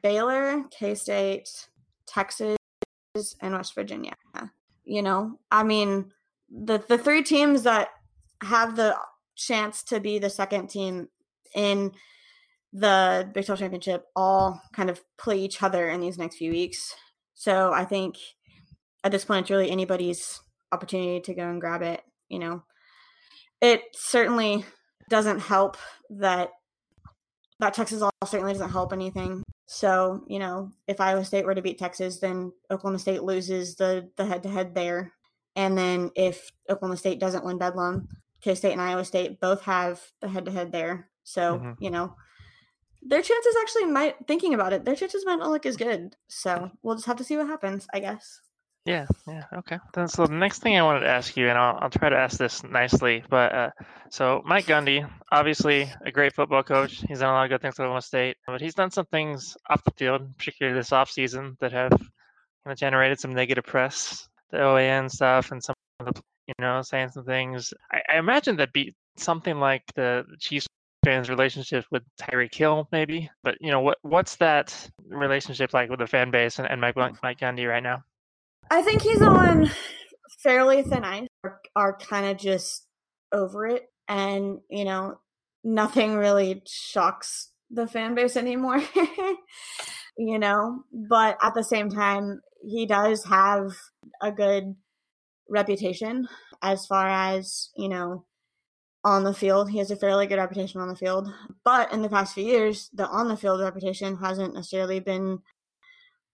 [0.04, 1.68] Baylor, K State,
[2.06, 2.58] Texas,
[3.42, 4.14] and West Virginia.
[4.84, 6.12] You know, I mean,
[6.52, 7.90] the the three teams that
[8.44, 8.96] have the
[9.36, 11.08] chance to be the second team
[11.56, 11.92] in
[12.74, 16.96] the Big 12 championship all kind of play each other in these next few weeks.
[17.34, 18.16] So I think
[19.04, 20.40] at this point, it's really anybody's
[20.72, 22.02] opportunity to go and grab it.
[22.30, 22.64] You know,
[23.62, 24.66] it certainly
[25.10, 25.78] doesn't help
[26.10, 26.52] that
[27.60, 29.44] that Texas all certainly doesn't help anything.
[29.66, 34.10] So you know, if Iowa State were to beat Texas, then Oklahoma State loses the
[34.18, 35.14] the head to head there.
[35.56, 38.08] And then if Oklahoma State doesn't win Bedlam,
[38.42, 41.10] K State and Iowa State both have the head to head there.
[41.24, 41.76] So, Mhm.
[41.80, 42.16] you know,
[43.02, 46.16] their chances actually might, thinking about it, their chances might not look as good.
[46.28, 48.42] So we'll just have to see what happens, I guess.
[48.86, 49.78] Yeah, yeah, okay.
[49.94, 52.18] Then, so the next thing I wanted to ask you, and I'll, I'll try to
[52.18, 53.70] ask this nicely, but uh,
[54.10, 57.04] so Mike Gundy, obviously a great football coach.
[57.08, 59.56] He's done a lot of good things at Oklahoma State, but he's done some things
[59.70, 62.02] off the field, particularly this offseason, that have kind
[62.72, 67.10] of generated some negative press, the OAN stuff, and some of the, you know, saying
[67.10, 67.74] some things.
[67.92, 70.68] I, I imagine that be something like the Chiefs
[71.04, 73.30] fans' relationship with Tyreek Hill, maybe.
[73.44, 76.96] But you know, what what's that relationship like with the fan base and, and Mike
[76.96, 78.04] Mike Gundy right now?
[78.70, 79.70] I think he's on
[80.40, 82.88] fairly thin ice, are, are kind of just
[83.32, 83.90] over it.
[84.08, 85.20] And, you know,
[85.64, 88.82] nothing really shocks the fan base anymore,
[90.18, 93.72] you know, but at the same time, he does have
[94.22, 94.76] a good
[95.50, 96.28] reputation
[96.62, 98.26] as far as, you know,
[99.04, 99.70] on the field.
[99.70, 101.32] He has a fairly good reputation on the field.
[101.64, 105.40] But in the past few years, the on the field reputation hasn't necessarily been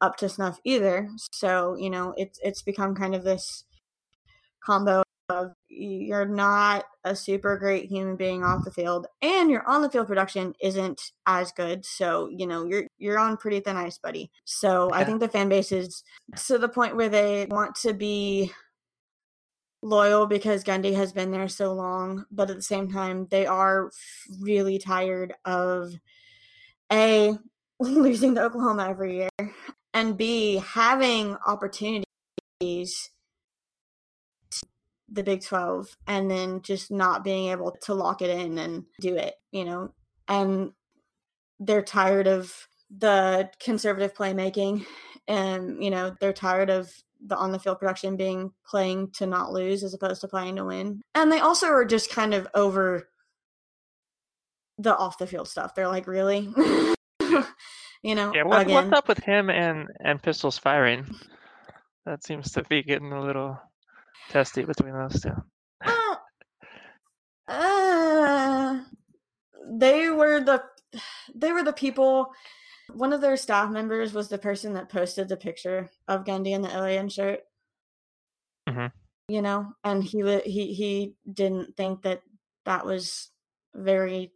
[0.02, 1.10] up to snuff either.
[1.34, 3.66] So, you know, it's it's become kind of this
[4.64, 9.82] combo of you're not a super great human being off the field, and your on
[9.82, 11.86] the field production isn't as good.
[11.86, 14.32] So you know you're you're on pretty thin ice, buddy.
[14.46, 16.04] So I think the fan base is
[16.48, 18.52] to the point where they want to be
[19.82, 23.92] loyal because Gundy has been there so long, but at the same time, they are
[24.40, 25.94] really tired of
[26.92, 27.38] a
[27.80, 29.54] losing to Oklahoma every year,
[29.94, 32.06] and b having opportunities
[35.18, 39.16] the Big 12 and then just not being able to lock it in and do
[39.16, 39.92] it, you know.
[40.28, 40.72] And
[41.60, 42.54] they're tired of
[42.96, 44.86] the conservative playmaking
[45.28, 46.94] and, you know, they're tired of
[47.26, 50.66] the on the field production being playing to not lose as opposed to playing to
[50.66, 51.02] win.
[51.16, 53.10] And they also are just kind of over
[54.78, 55.74] the off the field stuff.
[55.74, 56.48] They're like, really?
[57.20, 61.08] you know, Yeah, what, what's up with him and and pistols firing?
[62.06, 63.60] That seems to be getting a little
[64.30, 65.32] testy between those two.
[65.86, 66.22] Well,
[67.48, 68.80] uh,
[69.70, 70.64] they were the
[71.36, 72.32] they were the people.
[72.94, 76.62] One of their staff members was the person that posted the picture of Gundy in
[76.62, 77.42] the alien shirt.
[78.70, 78.92] Mhm.
[79.28, 82.22] You know, and he he he didn't think that
[82.66, 83.30] that was
[83.76, 84.32] very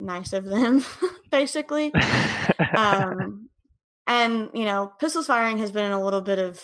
[0.00, 0.84] nice of them,
[1.30, 1.92] basically.
[2.76, 3.48] um,
[4.06, 6.62] and you know, pistols firing has been in a little bit of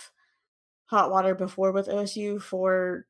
[0.87, 3.05] hot water before with OSU for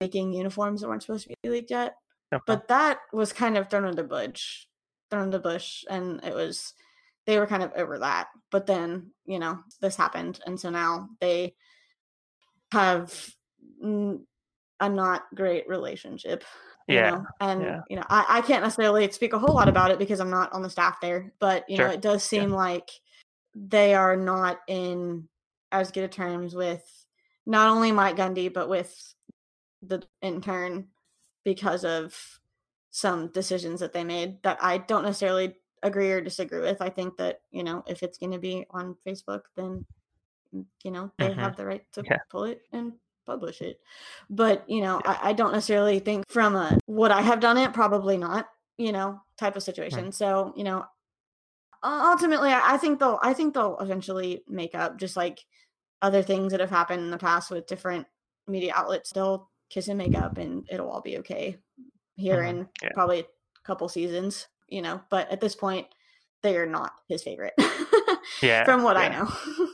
[0.00, 1.94] leaking uniforms that weren't supposed to be leaked yet.
[2.32, 2.42] Okay.
[2.46, 4.66] But that was kind of thrown in the bush,
[5.10, 6.74] thrown in the bush, and it was
[7.26, 8.28] they were kind of over that.
[8.50, 11.54] But then you know this happened, and so now they
[12.72, 13.28] have
[13.82, 16.44] a not great relationship.
[16.88, 17.26] you Yeah, know?
[17.40, 17.80] and yeah.
[17.88, 20.52] you know I, I can't necessarily speak a whole lot about it because I'm not
[20.52, 22.40] on the staff there, but you know it does Yeah.
[22.40, 22.90] seem like
[23.54, 25.28] they are not in
[25.72, 26.84] as good of terms with
[27.46, 29.14] not only Mike Gundy but with
[29.82, 30.88] the intern
[31.44, 32.40] because of
[32.90, 36.80] some decisions that they made that I don't necessarily agree or disagree with.
[36.80, 39.84] I think that you know if it's going to be on Facebook, then
[40.54, 41.34] mm, you know they Mhm.
[41.34, 42.18] have the right to Yeah.
[42.30, 42.94] pull it and
[43.26, 43.80] publish it.
[44.30, 47.72] But you know I, I don't necessarily think from a would I have done it?
[47.72, 48.48] Probably not.
[48.78, 50.10] You know type of situation.
[50.12, 50.84] So you know
[51.84, 55.44] ultimately I, I think they'll I think they'll eventually make up just like
[56.02, 58.06] other things that have happened in the past with different
[58.46, 59.10] media outlets.
[59.12, 61.58] They'll kiss and make up and it'll all be okay
[62.16, 62.48] here Mhm.
[62.50, 62.90] in Yeah.
[62.94, 63.26] probably a
[63.64, 65.02] couple seasons, you know.
[65.10, 65.86] But at this point,
[66.42, 67.54] they are not his favorite.
[68.42, 69.28] Yeah, From what I know.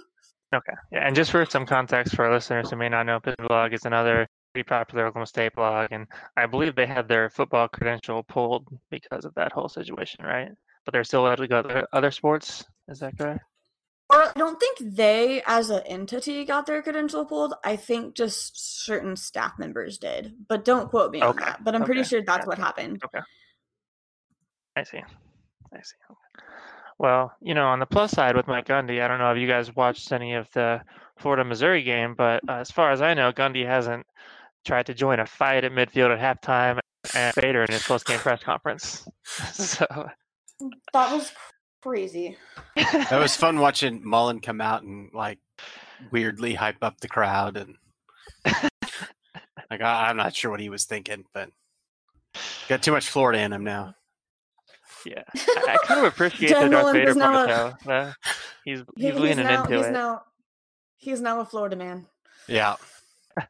[0.54, 0.74] Okay.
[0.92, 3.72] Yeah, and just for some context for our listeners who may not know, Pigeon Blog
[3.72, 6.06] is another pretty popular Oklahoma State blog, and
[6.36, 10.50] I believe they had their football credential pulled because of that whole situation, right?
[10.84, 12.66] But they're still allowed to go to other sports.
[12.88, 13.40] Is that correct?
[14.12, 17.54] Or I don't think they as an entity got their credential pulled.
[17.64, 20.34] I think just certain staff members did.
[20.48, 21.64] But don't quote me on that.
[21.64, 23.02] But I'm pretty sure that's what happened.
[23.04, 23.24] Okay.
[24.76, 24.98] I see.
[24.98, 25.96] I see.
[26.98, 29.48] Well, you know, on the plus side with Mike Gundy, I don't know if you
[29.48, 30.82] guys watched any of the
[31.18, 34.06] Florida Missouri game, but uh, as far as I know, Gundy hasn't
[34.64, 36.78] tried to join a fight at midfield at halftime
[37.14, 39.08] and Bader in his post game press conference.
[39.52, 39.86] so
[40.92, 41.32] That was
[41.82, 42.36] crazy.
[42.76, 45.38] That was fun watching Mullen come out and like
[46.10, 47.76] weirdly hype up the crowd and
[49.70, 51.50] like I, I'm not sure what he was thinking, but
[52.68, 53.94] got too much Florida in him now.
[55.04, 57.92] Yeah, I, I kind of appreciate the Darth Nolan Vader is now part a- though.
[57.92, 58.12] Uh,
[58.64, 59.92] he's He- he's leaning now, into he's it.
[59.92, 60.22] now
[60.96, 62.06] he's now a Florida man.
[62.46, 62.76] Yeah.
[63.36, 63.44] yeah,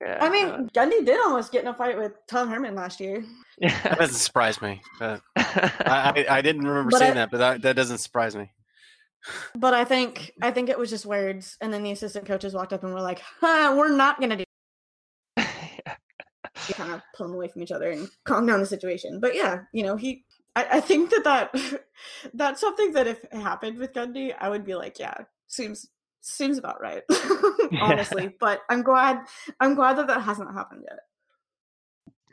[0.20, 3.22] I mean, Gundy did almost get in a fight with Tom Herman last year.
[3.60, 3.94] That yeah.
[3.98, 4.80] doesn't surprise me.
[4.98, 5.44] But I,
[5.86, 8.50] I, I didn't remember But seeing I- that, but that, that doesn't surprise me.
[9.54, 12.72] But I think I think it was just words, and then the assistant coaches walked
[12.72, 14.44] up and were like, huh, "We're not gonna do."
[16.72, 19.20] Kind of pull them away from each other and calm down the situation.
[19.20, 20.24] But yeah, you know, he.
[20.56, 21.82] I, I think that that
[22.34, 25.14] that's something that if it happened with Gundy, I would be like, yeah,
[25.48, 25.88] seems
[26.22, 27.02] seems about right,
[27.80, 28.34] honestly.
[28.40, 29.18] But I'm glad
[29.60, 31.00] I'm glad that that hasn't happened yet.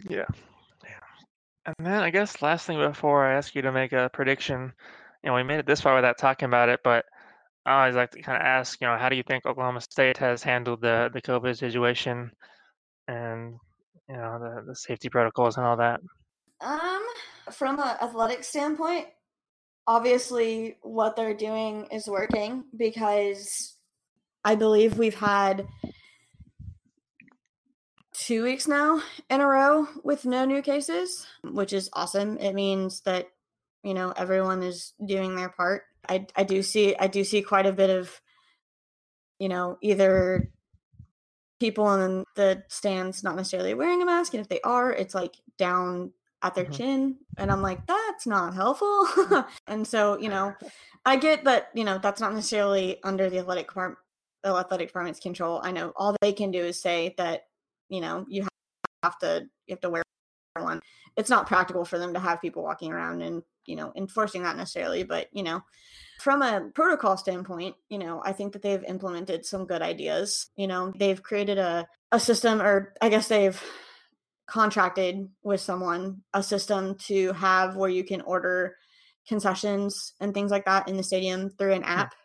[0.10, 0.26] Yeah.
[1.68, 4.72] And then I guess last thing before I ask you to make a prediction,
[5.22, 7.04] you know, we made it this far without talking about it, but
[7.66, 10.18] I always like to kind of ask, you know, how do you think Oklahoma State
[10.18, 12.32] has handled the the COVID situation
[13.10, 13.56] and
[14.08, 16.00] you know the, the safety protocols and all that?
[16.62, 17.06] Um,
[17.52, 19.08] from an athletic standpoint,
[19.86, 23.76] obviously what they're doing is working because
[24.46, 25.68] I believe we've had
[28.28, 32.38] two weeks now in a row with no new cases, which is awesome.
[32.40, 33.30] It means that
[33.84, 35.84] you know everyone is doing their part.
[36.10, 38.22] I I do see I do see quite a bit of
[39.40, 40.52] you know either
[41.62, 45.36] people in the stands not necessarily wearing a mask, and if they are, it's like
[45.58, 46.12] down
[46.42, 46.74] at their Mhm.
[46.74, 49.08] chin, and I'm like, that's not helpful.
[49.68, 50.54] and so, you know,
[51.06, 54.00] I get that you know that's not necessarily under the athletic department,
[54.44, 55.62] the athletic department's control.
[55.64, 57.47] I know all they can do is say that
[57.90, 58.48] you know you
[59.04, 60.04] have to you have to wear
[60.60, 60.82] one.
[61.16, 64.58] It's not practical for them to have people walking around and you know enforcing that
[64.58, 65.62] necessarily, but you know
[66.20, 70.50] from a protocol standpoint, you know, I think that they've implemented some good ideas.
[70.56, 73.62] You know, they've created a, a system, or I guess they've
[74.48, 78.76] contracted with someone a system to have where you can order
[79.28, 81.90] concessions and things like that in the stadium through an hmm.
[81.90, 82.16] app.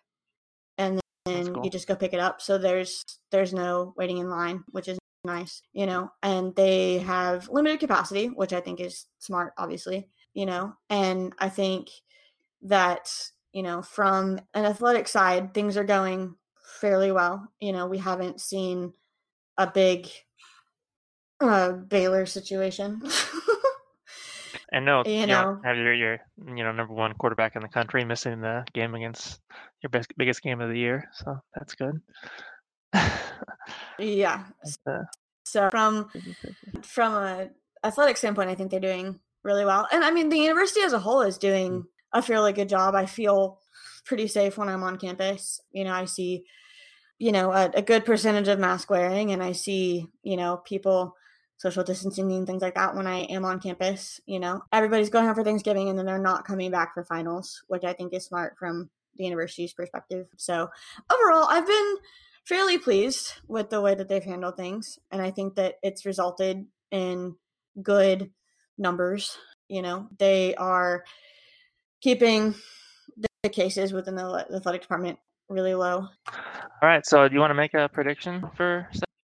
[0.78, 1.64] And then cool.
[1.64, 2.40] you just go pick it up.
[2.40, 6.10] So there's there's no waiting in line, which is nice, you know.
[6.22, 10.74] And they have limited capacity, which I think is smart, obviously, you know.
[10.90, 11.88] And I think
[12.62, 13.08] that
[13.52, 16.34] you know, from an athletic side, things are going
[16.80, 17.46] fairly well.
[17.60, 18.94] You know, we haven't seen
[19.58, 20.08] a big
[21.40, 23.02] uh, Baylor situation.
[24.72, 25.60] And no, You you, know.
[25.64, 29.38] have your your you know number one quarterback in the country missing the game against
[29.82, 32.00] your best biggest game of the year, so that's good.
[33.98, 34.44] yeah.
[34.86, 35.02] uh,
[35.44, 36.08] So from
[36.82, 37.48] from a
[37.84, 39.86] athletic standpoint, I think they're doing really well.
[39.92, 42.94] And I mean, the university as a whole is doing a fairly good job.
[42.94, 43.60] I feel
[44.04, 45.60] pretty safe when I'm on campus.
[45.72, 46.44] You know, I see,
[47.18, 51.14] you know, a, a good percentage of mask wearing, and I see, you know, people
[51.58, 54.20] social distancing and things like that when I am on campus.
[54.26, 57.62] You know, everybody's going out for Thanksgiving, and then they're not coming back for finals,
[57.68, 60.26] which I think is smart from the university's perspective.
[60.36, 60.68] So
[61.10, 61.96] overall, I've been
[62.46, 66.66] fairly pleased with the way that they've handled things, and I think that it's resulted
[66.90, 67.36] in
[67.82, 68.30] good
[68.78, 69.36] numbers.
[69.68, 71.04] You know, they are
[72.00, 72.54] keeping
[73.16, 75.18] the, cases within the athletic department
[75.48, 76.06] really low.
[76.28, 78.88] All right, so do you want to make a prediction for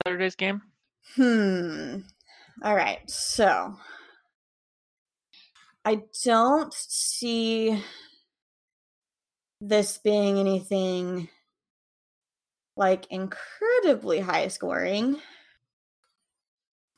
[0.04, 0.60] Saturday's game?
[1.16, 2.00] Hmm.
[2.62, 2.98] All right.
[3.10, 3.74] So
[5.84, 7.82] I don't see
[9.60, 11.28] this being anything
[12.76, 15.16] like incredibly high scoring.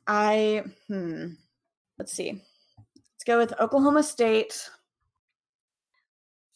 [0.06, 1.34] I hmm.
[1.98, 2.32] Let's see.
[2.32, 4.68] Let's go with Oklahoma State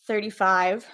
[0.06, 0.86] 35,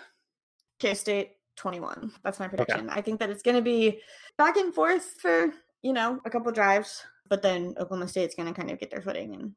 [0.78, 2.12] K State 21.
[2.22, 2.88] That's my prediction.
[2.90, 4.00] I think that it's going to be
[4.38, 5.52] back and forth for,
[5.82, 9.02] you know, a couple drives, but then Oklahoma State's going to kind of get their
[9.02, 9.52] footing and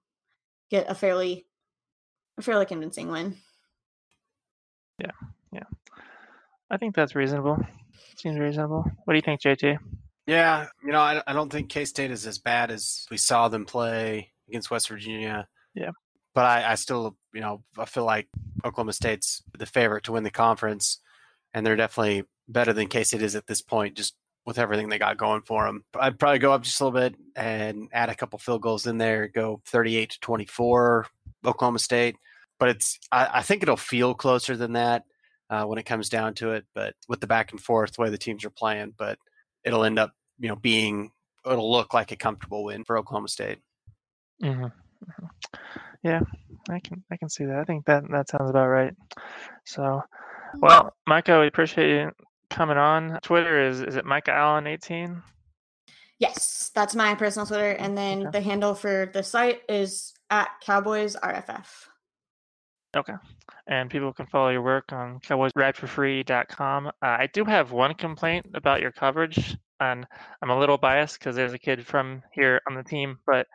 [0.71, 1.45] get a fairly
[2.37, 3.35] a fairly convincing win.
[4.99, 5.11] Yeah.
[5.51, 5.63] Yeah.
[6.71, 7.59] I think that's reasonable.
[8.15, 8.83] Seems reasonable.
[9.05, 9.77] What do you think, JT?
[10.27, 13.47] Yeah, you know, I, I don't think K State is as bad as we saw
[13.47, 15.47] them play against West Virginia.
[15.73, 15.91] Yeah.
[16.35, 18.27] But I, I still, you know, I feel like
[18.63, 20.99] Oklahoma State's the favorite to win the conference,
[21.53, 24.99] and they're definitely better than K State is at this point, just with everything they
[24.99, 25.83] got going for them.
[25.99, 28.97] I'd probably go up just a little bit and add a couple field goals in
[28.97, 31.07] there, go 38 to 24,
[31.45, 32.17] Oklahoma State.
[32.59, 35.05] But it's, I, I think it'll feel closer than that
[35.49, 36.65] uh, when it comes down to it.
[36.73, 39.17] But with the back and forth, the way the teams are playing, but
[39.63, 41.11] it'll end up, you know, being
[41.45, 43.59] it'll look like a comfortable win for Oklahoma State.
[44.43, 44.67] Mm-hmm.
[46.03, 46.21] Yeah,
[46.69, 47.57] I can I can see that.
[47.57, 48.93] I think that that sounds about right.
[49.65, 50.01] So,
[50.59, 52.11] well, Micah, we appreciate you
[52.49, 53.19] coming on.
[53.21, 55.21] Twitter is is it Micah Allen eighteen?
[56.19, 58.39] Yes, that's my personal Twitter, and then Okay.
[58.39, 61.88] the handle for the site is at Cowboys RFF.
[63.67, 66.87] And people can follow your work on cowboysrideforfree.com.
[66.87, 70.07] Uh, I do have one complaint about your coverage, and
[70.41, 73.47] I'm a little biased because there's a kid from here on the team, but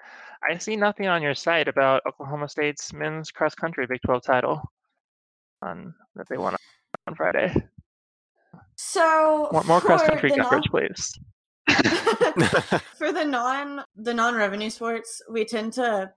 [0.49, 4.63] I see nothing on your site about Oklahoma State's men's cross country Big 12 title
[5.63, 6.55] on that they won
[7.07, 7.55] on Friday.
[8.77, 11.19] So More, more cross country the non- coverage, please.
[12.99, 16.13] for the non the non revenue sports, we tend to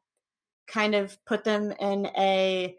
[0.67, 2.75] kind of put them in a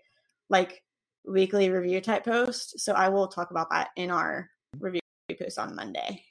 [0.51, 0.83] like
[1.25, 2.81] weekly review type post.
[2.81, 5.01] So I will talk about that in our review
[5.39, 6.23] post on Monday.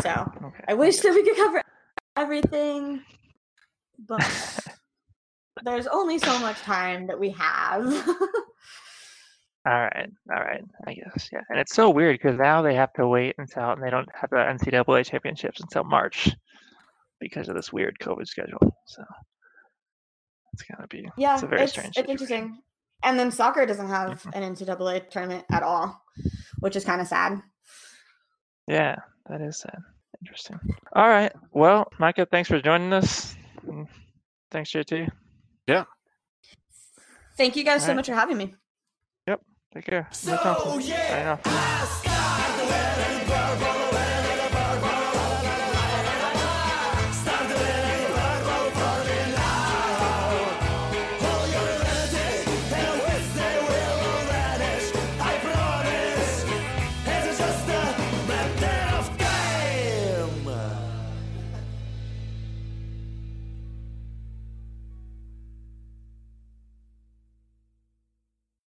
[0.00, 0.10] So
[0.44, 0.64] Okay.
[0.68, 1.62] I wish that we could cover
[2.16, 3.02] everything,
[3.98, 4.24] but
[5.64, 7.84] there's only so much time that we have.
[9.64, 10.64] All right, all right.
[10.88, 13.80] I guess yeah, and it's so weird because now they have to wait until and
[13.82, 16.30] they don't have the NCAA championships until March
[17.20, 18.58] because of this weird COVID schedule.
[18.86, 19.04] So
[20.52, 21.88] it's gonna be yeah, it's a very it's, strange.
[21.88, 22.10] it's situation.
[22.10, 22.62] interesting.
[23.04, 24.36] And then soccer doesn't have Mhm.
[24.36, 26.00] an NCAA tournament at all,
[26.60, 27.40] which is kind of sad.
[28.68, 28.96] Yeah,
[29.28, 29.78] that is sad.
[30.20, 30.60] Interesting.
[30.94, 31.32] All right.
[31.50, 33.34] Well, Micah, thanks for joining us.
[34.52, 35.08] Thanks, JT.
[35.66, 35.84] Yeah.
[37.36, 37.96] Thank you guys so Alright.
[37.96, 38.54] much for having me.
[39.26, 39.40] Yep.
[39.74, 40.08] Take care.
[40.26, 40.82] No Thompson.
[40.82, 42.06] Signing off.